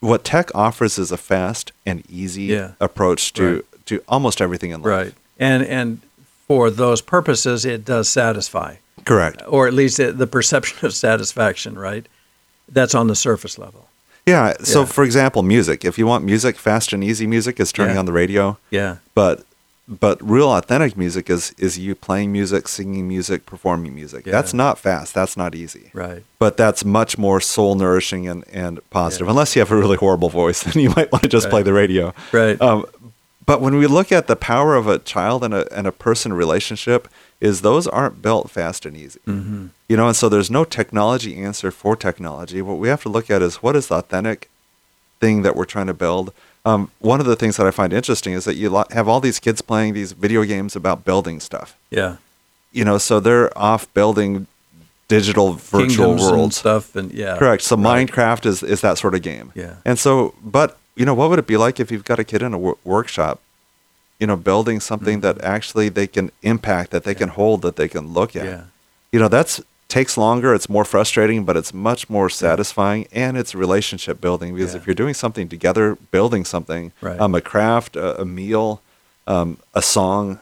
what 0.00 0.24
tech 0.24 0.50
offers 0.54 0.98
is 0.98 1.10
a 1.12 1.16
fast 1.16 1.72
and 1.86 2.02
easy 2.10 2.44
Yeah. 2.44 2.72
approach 2.80 3.32
to 3.34 3.44
Right. 3.56 3.64
to 3.86 4.02
almost 4.08 4.40
everything 4.40 4.70
in 4.70 4.80
life. 4.82 4.86
Right. 4.86 5.14
And 5.38 5.64
and 5.64 6.00
for 6.46 6.70
those 6.70 7.00
purposes, 7.02 7.64
it 7.64 7.84
does 7.84 8.08
satisfy, 8.08 8.76
Correct. 9.04 9.42
or 9.46 9.66
at 9.66 9.74
least 9.74 9.96
the 9.98 10.26
perception 10.26 10.78
of 10.86 10.94
satisfaction. 10.94 11.78
Right. 11.78 12.06
That's 12.70 12.94
on 12.94 13.06
the 13.06 13.16
surface 13.16 13.58
level. 13.58 13.88
Yeah. 14.26 14.54
So 14.62 14.80
Yeah. 14.80 14.86
for 14.86 15.04
example, 15.04 15.42
music. 15.42 15.84
If 15.84 15.98
you 15.98 16.06
want 16.06 16.24
music, 16.24 16.58
fast 16.58 16.92
and 16.92 17.02
easy 17.02 17.26
music 17.26 17.58
is 17.60 17.72
turning 17.72 17.94
Yeah. 17.94 18.00
on 18.00 18.06
the 18.06 18.12
radio. 18.12 18.58
Yeah. 18.70 18.96
but 19.14 19.44
but 19.88 20.20
real 20.22 20.50
authentic 20.52 20.96
music 20.96 21.30
is 21.30 21.54
is 21.58 21.78
you 21.78 21.94
playing 21.94 22.30
music 22.30 22.68
singing 22.68 23.08
music 23.08 23.46
performing 23.46 23.94
music 23.94 24.26
Yeah. 24.26 24.32
that's 24.32 24.52
not 24.52 24.78
fast 24.78 25.14
that's 25.14 25.36
not 25.36 25.54
easy 25.54 25.90
Right. 25.94 26.22
but 26.38 26.56
that's 26.58 26.84
much 26.84 27.16
more 27.16 27.40
soul 27.40 27.74
nourishing 27.74 28.28
and 28.28 28.44
and 28.52 28.80
positive 28.90 29.26
Yeah. 29.26 29.30
unless 29.32 29.56
you 29.56 29.60
have 29.60 29.70
a 29.72 29.76
really 29.76 29.96
horrible 29.96 30.28
voice 30.28 30.62
then 30.66 30.82
you 30.82 30.90
might 30.90 31.10
want 31.10 31.22
to 31.22 31.28
just 31.28 31.46
Right. 31.46 31.50
play 31.52 31.62
the 31.62 31.72
radio 31.72 32.12
Right. 32.32 32.60
um, 32.60 32.84
but 33.46 33.62
when 33.62 33.76
we 33.76 33.86
look 33.86 34.12
at 34.12 34.26
the 34.26 34.36
power 34.36 34.74
of 34.76 34.86
a 34.86 34.98
child 34.98 35.42
and 35.42 35.54
a, 35.54 35.62
and 35.76 35.86
a 35.86 35.92
person 35.92 36.34
relationship 36.34 37.08
is 37.40 37.62
those 37.62 37.86
aren't 37.86 38.20
built 38.20 38.50
fast 38.50 38.84
and 38.84 38.94
easy 38.96 39.20
Mm-hmm. 39.26 39.66
you 39.88 39.96
know 39.96 40.06
and 40.08 40.16
so 40.16 40.28
there's 40.28 40.50
no 40.50 40.64
technology 40.64 41.36
answer 41.36 41.70
for 41.70 41.96
technology 41.96 42.60
what 42.60 42.76
we 42.78 42.88
have 42.88 43.02
to 43.04 43.08
look 43.08 43.30
at 43.30 43.40
is 43.40 43.62
what 43.62 43.74
is 43.74 43.86
the 43.88 43.94
authentic 43.94 44.50
thing 45.20 45.42
that 45.42 45.56
we're 45.56 45.64
trying 45.64 45.88
to 45.88 45.94
build. 45.94 46.32
Um, 46.68 46.90
one 47.12 47.20
of 47.20 47.26
the 47.26 47.36
things 47.36 47.56
that 47.56 47.66
I 47.66 47.70
find 47.80 47.92
interesting 47.92 48.34
is 48.38 48.44
that 48.44 48.56
you 48.56 48.68
lo- 48.70 48.84
have 48.90 49.08
all 49.10 49.20
these 49.20 49.38
kids 49.40 49.60
playing 49.62 49.94
these 49.94 50.12
video 50.24 50.42
games 50.44 50.76
about 50.76 51.04
building 51.04 51.40
stuff. 51.40 51.68
Yeah. 51.90 52.16
You 52.72 52.84
know, 52.84 52.98
so 52.98 53.20
they're 53.20 53.50
off 53.56 53.82
building 53.94 54.46
digital 55.08 55.48
virtual 55.54 55.88
Kingdoms 55.88 56.22
and 56.26 56.36
worlds. 56.36 56.56
stuff 56.56 56.94
and 56.96 57.10
yeah. 57.12 57.38
Correct. 57.38 57.62
So 57.62 57.76
Right. 57.76 58.06
Minecraft 58.06 58.44
is 58.46 58.62
is 58.62 58.80
that 58.82 58.98
sort 58.98 59.14
of 59.14 59.22
game. 59.22 59.52
Yeah. 59.54 59.74
And 59.84 59.98
so, 59.98 60.34
but 60.42 60.76
you 60.98 61.04
know, 61.06 61.14
what 61.14 61.30
would 61.30 61.38
it 61.38 61.46
be 61.46 61.56
like 61.56 61.80
if 61.80 61.90
you've 61.92 62.04
got 62.04 62.18
a 62.18 62.24
kid 62.24 62.42
in 62.42 62.52
a 62.52 62.58
wor- 62.58 62.78
workshop, 62.84 63.40
you 64.20 64.26
know, 64.26 64.36
building 64.36 64.80
something 64.80 65.20
that 65.20 65.36
actually 65.42 65.88
they 65.88 66.06
can 66.06 66.30
impact, 66.42 66.90
that 66.90 67.04
they 67.04 67.14
can 67.14 67.28
hold, 67.30 67.62
that 67.62 67.76
they 67.76 67.88
can 67.88 68.12
look 68.18 68.36
at. 68.36 68.42
Mm-hmm. 68.42 68.50
Yeah. 68.50 68.64
You 69.12 69.20
know, 69.20 69.28
that's 69.28 69.62
takes 69.88 70.16
longer. 70.18 70.54
It's 70.54 70.68
more 70.68 70.84
frustrating, 70.84 71.44
but 71.44 71.56
it's 71.56 71.72
much 71.72 72.08
more 72.10 72.28
satisfying, 72.28 73.08
and 73.12 73.36
it's 73.36 73.54
relationship 73.54 74.20
building 74.20 74.54
because 74.54 74.74
Yeah. 74.74 74.80
if 74.80 74.86
you're 74.86 74.94
doing 74.94 75.14
something 75.14 75.48
together, 75.48 75.96
building 76.10 76.44
something, 76.44 76.92
Right. 77.00 77.18
um, 77.18 77.34
a 77.34 77.40
craft, 77.40 77.96
a, 77.96 78.20
a 78.20 78.24
meal, 78.24 78.80
um, 79.26 79.56
a 79.74 79.80
song, 79.82 80.40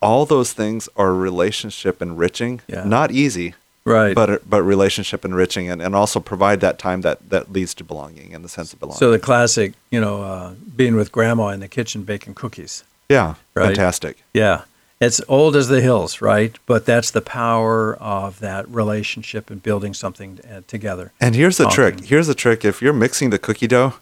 all 0.00 0.24
those 0.26 0.52
things 0.52 0.88
are 0.96 1.12
relationship 1.12 2.00
enriching. 2.00 2.60
Yeah. 2.66 2.84
Not 2.84 3.10
easy, 3.10 3.54
Right. 3.84 4.14
but 4.14 4.48
but 4.48 4.62
relationship 4.62 5.24
enriching 5.24 5.68
and, 5.70 5.82
and 5.82 5.94
also 5.94 6.18
provide 6.20 6.60
that 6.60 6.78
time 6.78 7.02
that 7.02 7.28
that 7.30 7.52
leads 7.52 7.74
to 7.74 7.84
belonging 7.84 8.34
and 8.34 8.42
the 8.44 8.48
sense 8.48 8.72
of 8.72 8.80
belonging. 8.80 8.98
so 8.98 9.10
the 9.10 9.18
classic, 9.18 9.74
you 9.90 10.00
know, 10.00 10.22
uh, 10.22 10.52
being 10.76 10.96
with 10.96 11.12
grandma 11.12 11.48
in 11.48 11.60
the 11.60 11.68
kitchen 11.68 12.02
baking 12.04 12.34
cookies. 12.34 12.84
yeah, 13.10 13.34
Right. 13.54 13.66
fantastic. 13.66 14.22
Yeah. 14.32 14.62
It's 15.00 15.20
old 15.28 15.54
as 15.54 15.68
the 15.68 15.80
hills, 15.80 16.20
right? 16.20 16.56
But 16.66 16.84
that's 16.84 17.10
the 17.12 17.20
power 17.20 17.94
of 17.96 18.40
that 18.40 18.68
relationship 18.68 19.48
and 19.48 19.62
building 19.62 19.94
something 19.94 20.40
uh, 20.50 20.62
together. 20.66 21.12
And 21.20 21.34
here's 21.36 21.56
the 21.56 21.68
trick. 21.68 22.00
Here's 22.00 22.26
the 22.26 22.34
trick. 22.34 22.64
If 22.64 22.82
you're 22.82 22.92
mixing 22.92 23.30
the 23.30 23.38
cookie 23.38 23.68
dough, 23.68 23.94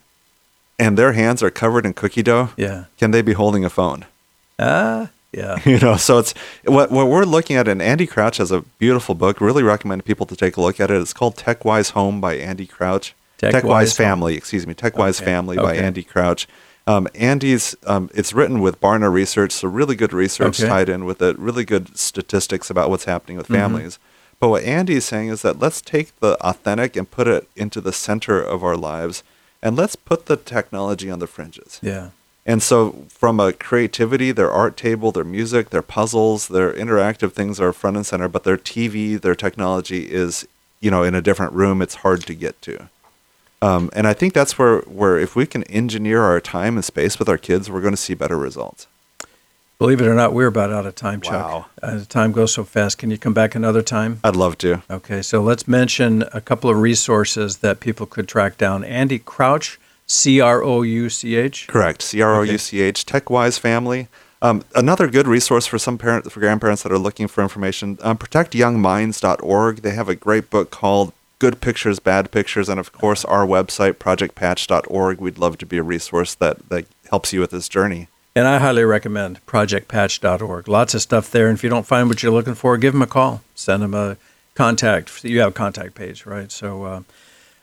and 0.78 0.96
their 0.98 1.12
hands 1.12 1.42
are 1.42 1.50
covered 1.50 1.85
in 1.87 1.92
cookie 1.94 2.22
dough, 2.22 2.50
Yeah. 2.56 2.85
can 2.98 3.11
they 3.11 3.22
be 3.22 3.32
holding 3.35 3.64
a 3.64 3.70
phone? 3.70 4.04
Ah, 4.59 5.11
yeah. 5.32 5.59
You 5.66 5.78
know, 5.78 5.96
so 5.96 6.18
it's 6.18 6.32
what 6.64 6.90
what 6.90 7.09
we're 7.09 7.24
looking 7.24 7.56
at. 7.56 7.68
And 7.68 7.82
Andy 7.82 8.06
Crouch 8.06 8.38
has 8.38 8.50
a 8.50 8.62
beautiful 8.78 9.14
book. 9.14 9.40
Really 9.40 9.62
recommend 9.62 10.04
people 10.06 10.24
to 10.26 10.37
take 10.37 10.56
a 10.56 10.62
look 10.62 10.80
at 10.80 10.90
it. 10.90 10.98
It's 11.00 11.12
called 11.12 11.37
TechWise 11.37 11.90
Home 11.90 12.20
by 12.22 12.37
Andy 12.37 12.66
Crouch. 12.66 13.14
TechWise 13.38 13.52
TechWise 13.52 13.98
Home. 13.98 14.04
Family, 14.06 14.37
excuse 14.37 14.66
me, 14.66 14.72
TechWise 14.72 15.16
Okay, 15.20 15.24
Family 15.26 15.56
by. 15.59 15.76
Andy 15.76 16.02
Crouch. 16.02 16.48
Um, 16.87 17.09
Andy's 17.14 17.75
um, 17.87 18.11
it's 18.14 18.33
written 18.33 18.61
with 18.61 18.81
Barna 18.81 19.12
Research, 19.12 19.53
so 19.53 19.66
really 19.68 19.96
good 19.96 20.12
research 20.12 20.61
Okay. 20.61 20.68
tied 20.68 20.88
in 20.88 21.05
with 21.05 21.20
it. 21.20 21.38
Really 21.38 21.64
good 21.64 21.96
statistics 21.99 22.70
about 22.70 22.90
what's 22.90 23.05
happening 23.07 23.38
Mm-hmm. 23.38 23.53
with 23.53 23.61
families. 23.61 23.99
But 24.38 24.49
what 24.51 24.62
Andy 24.64 24.94
is 24.96 25.05
saying 25.05 25.31
is 25.31 25.42
that 25.42 25.59
let's 25.59 25.81
take 25.81 26.18
the 26.20 26.37
authentic 26.46 26.94
and 26.94 27.11
put 27.11 27.27
it 27.27 27.49
into 27.57 27.81
the 27.81 27.92
center 27.92 28.40
of 28.40 28.62
our 28.62 28.77
lives, 28.77 29.22
and 29.62 29.75
let's 29.77 29.96
put 29.96 30.27
the 30.27 30.37
technology 30.37 31.11
on 31.11 31.18
the 31.18 31.27
fringes. 31.27 31.81
Yeah. 31.83 32.11
And 32.44 32.62
so, 32.62 33.07
from 33.09 33.40
a 33.40 33.53
creativity, 33.53 34.31
their 34.31 34.53
art 34.53 34.77
table, 34.77 35.11
their 35.11 35.25
music, 35.25 35.70
their 35.70 35.83
puzzles, 35.83 36.46
their 36.46 36.72
interactive 36.72 37.33
things 37.33 37.59
are 37.59 37.72
front 37.72 37.96
and 37.96 38.07
center, 38.07 38.29
but 38.29 38.44
their 38.44 38.57
TV, 38.59 39.20
their 39.20 39.35
technology 39.35 40.12
is, 40.12 40.46
you 40.81 40.90
know, 40.92 41.03
in 41.03 41.16
a 41.16 41.20
different 41.22 41.53
room. 41.55 41.83
It's 41.83 41.96
hard 41.96 42.20
to 42.27 42.35
get 42.35 42.62
to. 42.62 42.88
Um, 43.62 43.90
and 43.95 44.07
I 44.07 44.12
think 44.12 44.35
that's 44.35 44.59
where, 44.59 44.81
where 44.81 45.19
if 45.19 45.35
we 45.35 45.47
can 45.47 45.62
engineer 45.64 46.23
our 46.23 46.40
time 46.40 46.77
and 46.77 46.85
space 46.85 47.19
with 47.19 47.29
our 47.29 47.38
kids, 47.38 47.71
we're 47.71 47.81
going 47.81 47.95
to 47.95 47.99
see 48.01 48.14
better 48.14 48.37
results. 48.37 48.87
Believe 49.79 50.01
it 50.01 50.07
or 50.07 50.14
not, 50.14 50.33
we're 50.33 50.47
about 50.47 50.73
out 50.73 50.87
of 50.87 50.95
time, 50.95 51.21
Chuck. 51.21 51.33
Wow. 51.35 51.66
Uh, 51.83 51.99
the 51.99 52.07
time 52.07 52.33
goes 52.33 52.55
so 52.55 52.64
fast. 52.64 52.97
Can 52.97 53.11
you 53.11 53.19
come 53.19 53.35
back 53.35 53.55
another 53.55 53.83
time? 53.83 54.21
I'd 54.25 54.37
love 54.37 54.57
to. 54.59 54.83
Okay, 54.90 55.21
so 55.21 55.42
let's 55.42 55.69
mention 55.69 56.25
a 56.33 56.40
couple 56.40 56.71
of 56.71 56.79
resources 56.79 57.59
that 57.59 57.81
people 57.81 58.07
could 58.07 58.27
track 58.27 58.57
down. 58.57 58.85
Andy 58.85 59.19
Crouch, 59.19 59.79
C 60.07 60.40
R 60.40 60.62
O 60.62 60.81
U 60.81 61.11
C 61.11 61.37
H. 61.37 61.66
Correct. 61.66 62.01
C 62.01 62.23
R 62.23 62.37
O 62.37 62.42
U 62.42 62.57
C 62.57 62.81
H. 62.81 63.05
TechWise 63.05 63.59
Family. 63.59 64.09
Um, 64.40 64.64
another 64.75 65.09
good 65.09 65.27
resource 65.27 65.66
for 65.66 65.79
some 65.79 65.99
parents, 65.99 66.31
for 66.31 66.40
grandparents 66.40 66.83
that 66.83 66.92
are 66.92 66.99
looking 66.99 67.29
for 67.29 67.42
information. 67.42 67.99
Um, 68.01 68.16
ProtectYoungMinds.org. 68.16 69.79
They 69.79 69.90
have 69.90 70.09
a 70.09 70.14
great 70.14 70.49
book 70.49 70.71
called 70.71 71.12
Good 71.38 71.61
Pictures, 71.61 71.99
Bad 71.99 72.31
Pictures, 72.31 72.68
and 72.68 72.81
of 72.81 72.92
course 72.92 73.25
our 73.25 73.46
website 73.46 73.94
ProjectPatch.org. 73.94 75.20
We'd 75.20 75.38
love 75.38 75.59
to 75.59 75.66
be 75.66 75.79
a 75.79 75.83
resource 75.83 76.35
that 76.37 76.68
that 76.70 76.87
helps 77.11 77.33
you 77.33 77.40
with 77.40 77.51
this 77.51 77.68
journey. 77.68 78.09
And 78.35 78.46
I 78.46 78.59
highly 78.59 78.85
recommend 78.85 79.44
projectpatch.org. 79.46 80.68
Lots 80.68 80.94
of 80.94 81.03
stuff 81.03 81.31
there. 81.31 81.49
And 81.49 81.57
if 81.57 81.64
you 81.64 81.70
don't 81.70 81.87
find 81.87 82.09
what 82.09 82.22
you're 82.22 82.33
looking 82.33 82.55
for, 82.55 82.77
give 82.77 82.92
them 82.92 83.03
a 83.03 83.07
call. 83.07 83.42
Send 83.55 83.83
them 83.83 83.94
a 83.94 84.18
contact. 84.55 85.25
You 85.25 85.40
have 85.40 85.51
a 85.51 85.53
contact 85.53 85.94
page, 85.94 86.27
right? 86.27 86.53
So, 86.53 86.85
uh, 86.85 87.01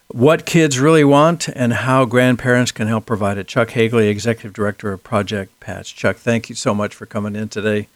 what 0.08 0.46
kids 0.46 0.80
really 0.80 1.04
want 1.04 1.48
and 1.50 1.74
how 1.74 2.06
grandparents 2.06 2.72
can 2.72 2.88
help 2.88 3.06
provide 3.06 3.38
it. 3.38 3.48
Chuck 3.48 3.72
Hagley, 3.72 4.08
Executive 4.10 4.54
Director 4.54 4.92
of 4.94 5.04
Project 5.04 5.60
Patch. 5.60 5.96
Chuck, 5.96 6.18
thank 6.18 6.50
you 6.50 6.56
so 6.56 6.76
much 6.76 6.94
for 6.94 7.06
coming 7.06 7.36
in 7.36 7.50
today. 7.50 7.88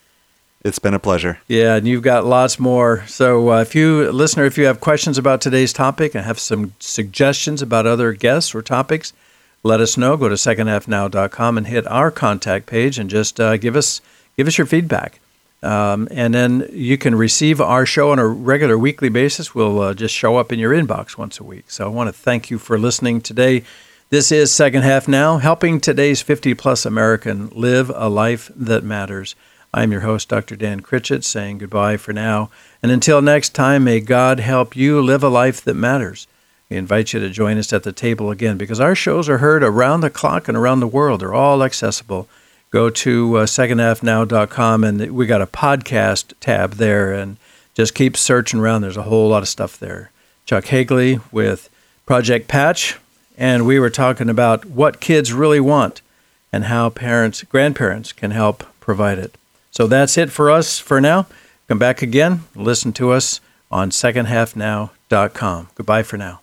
It's 0.67 0.79
been 0.79 0.93
a 0.93 0.99
pleasure. 0.99 1.39
Yeah, 1.47 1.75
and 1.75 1.87
you've 1.87 2.03
got 2.03 2.25
lots 2.25 2.59
more. 2.59 3.03
So, 3.07 3.51
uh, 3.51 3.61
if 3.61 3.73
you, 3.73 4.11
listener, 4.11 4.45
if 4.45 4.57
you 4.57 4.65
have 4.65 4.81
questions 4.81 5.17
about 5.17 5.41
today's 5.41 5.73
topic 5.73 6.13
and 6.13 6.25
have 6.25 6.39
some 6.39 6.73
suggestions 6.79 7.61
about 7.61 7.87
other 7.87 8.13
guests 8.13 8.53
or 8.53 8.61
topics, 8.61 9.13
let 9.63 9.79
us 9.79 9.97
know. 9.97 10.17
Go 10.17 10.29
to 10.29 10.35
secondhalfnow.com 10.35 11.57
and 11.57 11.67
hit 11.67 11.87
our 11.87 12.11
contact 12.11 12.65
page 12.67 12.99
and 12.99 13.09
just 13.09 13.39
uh, 13.39 13.57
give 13.57 13.75
us 13.75 14.01
give 14.35 14.47
us 14.47 14.57
your 14.57 14.67
feedback. 14.67 15.19
Um, 15.63 16.07
and 16.11 16.33
then 16.33 16.69
you 16.71 16.97
can 16.97 17.15
receive 17.15 17.59
our 17.59 17.85
show 17.85 18.11
on 18.11 18.19
a 18.19 18.27
regular 18.27 18.77
weekly 18.77 19.09
basis. 19.09 19.55
We'll 19.55 19.79
uh, 19.81 19.93
just 19.93 20.13
show 20.13 20.37
up 20.37 20.51
in 20.51 20.59
your 20.59 20.71
inbox 20.71 21.17
once 21.17 21.39
a 21.39 21.43
week. 21.43 21.71
So 21.71 21.85
I 21.85 21.89
want 21.89 22.09
to 22.09 22.13
thank 22.13 22.51
you 22.51 22.59
for 22.59 22.77
listening 22.77 23.21
today. 23.21 23.63
This 24.09 24.31
is 24.31 24.51
Second 24.51 24.83
Half 24.83 25.07
Now, 25.07 25.37
helping 25.37 25.81
today's 25.81 26.21
50 26.21 26.53
plus 26.53 26.85
American 26.85 27.49
live 27.49 27.91
a 27.93 28.07
life 28.07 28.51
that 28.55 28.83
matters. 28.83 29.35
I'm 29.73 29.91
your 29.91 30.01
host, 30.01 30.29
Dr. 30.29 30.55
Dan 30.55 30.79
Critchett, 30.79 31.23
saying 31.23 31.59
goodbye 31.59 31.97
for 31.97 32.13
now. 32.13 32.49
And 32.81 32.91
until 32.91 33.21
next 33.21 33.49
time, 33.49 33.83
may 33.83 33.99
God 33.99 34.39
help 34.39 34.75
you 34.75 35.01
live 35.01 35.23
a 35.23 35.29
life 35.29 35.61
that 35.61 35.73
matters. 35.75 36.27
We 36.69 36.77
invite 36.77 37.13
you 37.13 37.19
to 37.19 37.29
join 37.29 37.57
us 37.57 37.71
at 37.71 37.83
the 37.83 37.91
table 37.91 38.31
again 38.31 38.57
because 38.57 38.79
our 38.79 38.95
shows 38.95 39.29
are 39.29 39.37
heard 39.37 39.63
around 39.63 40.01
the 40.01 40.09
clock 40.09 40.47
and 40.47 40.57
around 40.57 40.79
the 40.79 40.87
world. 40.87 41.21
They're 41.21 41.33
all 41.33 41.63
accessible. 41.63 42.27
Go 42.71 42.89
to 42.89 43.37
uh, 43.37 43.45
secondhalfnow.com 43.45 44.83
and 44.83 45.11
we 45.11 45.25
got 45.25 45.41
a 45.41 45.47
podcast 45.47 46.33
tab 46.39 46.73
there 46.73 47.13
and 47.13 47.37
just 47.73 47.95
keep 47.95 48.17
searching 48.17 48.59
around. 48.59 48.81
There's 48.81 48.97
a 48.97 49.03
whole 49.03 49.29
lot 49.29 49.43
of 49.43 49.47
stuff 49.47 49.79
there. 49.79 50.11
Chuck 50.45 50.65
Hagley 50.65 51.19
with 51.31 51.69
Project 52.05 52.47
Patch, 52.47 52.97
and 53.37 53.65
we 53.65 53.79
were 53.79 53.89
talking 53.89 54.29
about 54.29 54.65
what 54.65 54.99
kids 54.99 55.31
really 55.31 55.59
want 55.59 56.01
and 56.51 56.65
how 56.65 56.89
parents, 56.89 57.43
grandparents 57.43 58.11
can 58.11 58.31
help 58.31 58.63
provide 58.79 59.19
it. 59.19 59.37
So 59.77 59.85
that's 59.85 60.17
it 60.17 60.31
for 60.31 60.49
us 60.49 60.79
for 60.79 60.99
now. 60.99 61.27
Come 61.67 61.77
back 61.77 62.01
again, 62.01 62.45
listen 62.55 62.93
to 62.93 63.11
us 63.11 63.41
on 63.69 63.91
secondhalfnow.com. 63.91 65.69
Goodbye 65.75 66.01
for 66.01 66.17
now. 66.17 66.41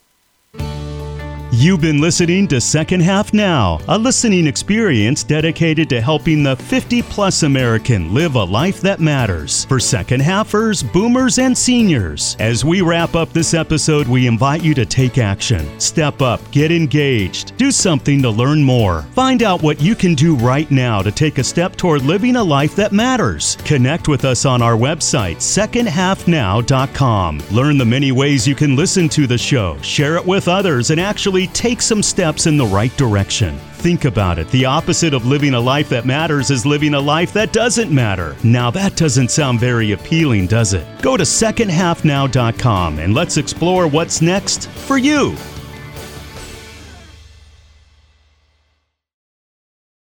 You've 1.57 1.81
been 1.81 2.01
listening 2.01 2.49
to 2.49 2.61
Second 2.61 2.99
Half 2.99 3.33
Now, 3.33 3.79
a 3.87 3.97
listening 3.97 4.49
experience 4.49 5.23
dedicated 5.23 5.89
to 5.91 6.01
helping 6.01 6.43
the 6.43 6.57
50 6.57 7.01
plus 7.03 7.45
American 7.45 8.13
live 8.13 8.35
a 8.35 8.43
life 8.43 8.81
that 8.81 8.99
matters 8.99 9.65
for 9.67 9.79
second 9.79 10.21
halfers, 10.21 10.83
boomers, 10.93 11.39
and 11.39 11.57
seniors. 11.57 12.37
As 12.41 12.65
we 12.65 12.81
wrap 12.81 13.15
up 13.15 13.33
this 13.33 13.55
episode, 13.55 14.09
we 14.09 14.27
invite 14.27 14.65
you 14.65 14.75
to 14.75 14.85
take 14.85 15.17
action. 15.17 15.79
Step 15.79 16.23
up, 16.23 16.41
get 16.51 16.73
engaged, 16.73 17.57
do 17.57 17.71
something 17.71 18.21
to 18.21 18.31
learn 18.31 18.61
more. 18.61 19.03
Find 19.13 19.45
out 19.45 19.63
what 19.63 19.81
you 19.81 19.95
can 19.95 20.17
do 20.17 20.35
right 20.35 20.69
now 20.73 21.03
to 21.03 21.13
take 21.13 21.39
a 21.39 21.45
step 21.45 21.77
toward 21.77 22.03
living 22.03 22.35
a 22.35 22.43
life 22.43 22.75
that 22.75 22.91
matters. 22.91 23.59
Connect 23.65 24.09
with 24.09 24.25
us 24.25 24.45
on 24.45 24.61
our 24.61 24.75
website, 24.75 25.37
secondhalfnow.com. 25.37 27.43
Learn 27.53 27.79
the 27.79 27.85
many 27.85 28.11
ways 28.11 28.49
you 28.49 28.57
can 28.57 28.75
listen 28.75 29.09
to 29.11 29.29
the 29.29 29.39
show, 29.39 29.81
share 29.83 30.17
it 30.17 30.27
with 30.27 30.49
others, 30.49 30.91
and 30.91 31.01
take 31.49 31.83
some 31.83 32.03
steps 32.03 32.47
in 32.47 32.57
the 32.57 32.67
right 32.67 32.95
direction. 32.97 33.59
Think 33.85 34.05
about 34.05 34.39
it. 34.39 34.49
The 34.49 34.65
opposite 34.65 35.15
of 35.15 35.27
living 35.27 35.55
a 35.55 35.61
life 35.61 35.89
that 35.91 36.07
matters 36.07 36.51
is 36.51 36.65
living 36.65 36.95
a 36.95 37.01
life 37.01 37.33
that 37.35 37.53
doesn't 37.53 37.91
matter. 37.91 38.37
Now, 38.43 38.71
that 38.71 38.97
doesn't 38.97 39.31
sound 39.31 39.61
very 39.61 39.93
appealing, 39.93 40.47
does 40.47 40.73
it? 40.73 40.87
Go 41.03 41.17
to 41.17 41.25
secondhalfnow.com 41.25 42.99
and 42.99 43.15
let's 43.15 43.37
explore 43.37 43.87
what's 43.87 44.23
next 44.23 44.69
for 44.69 44.97
you. 44.97 45.37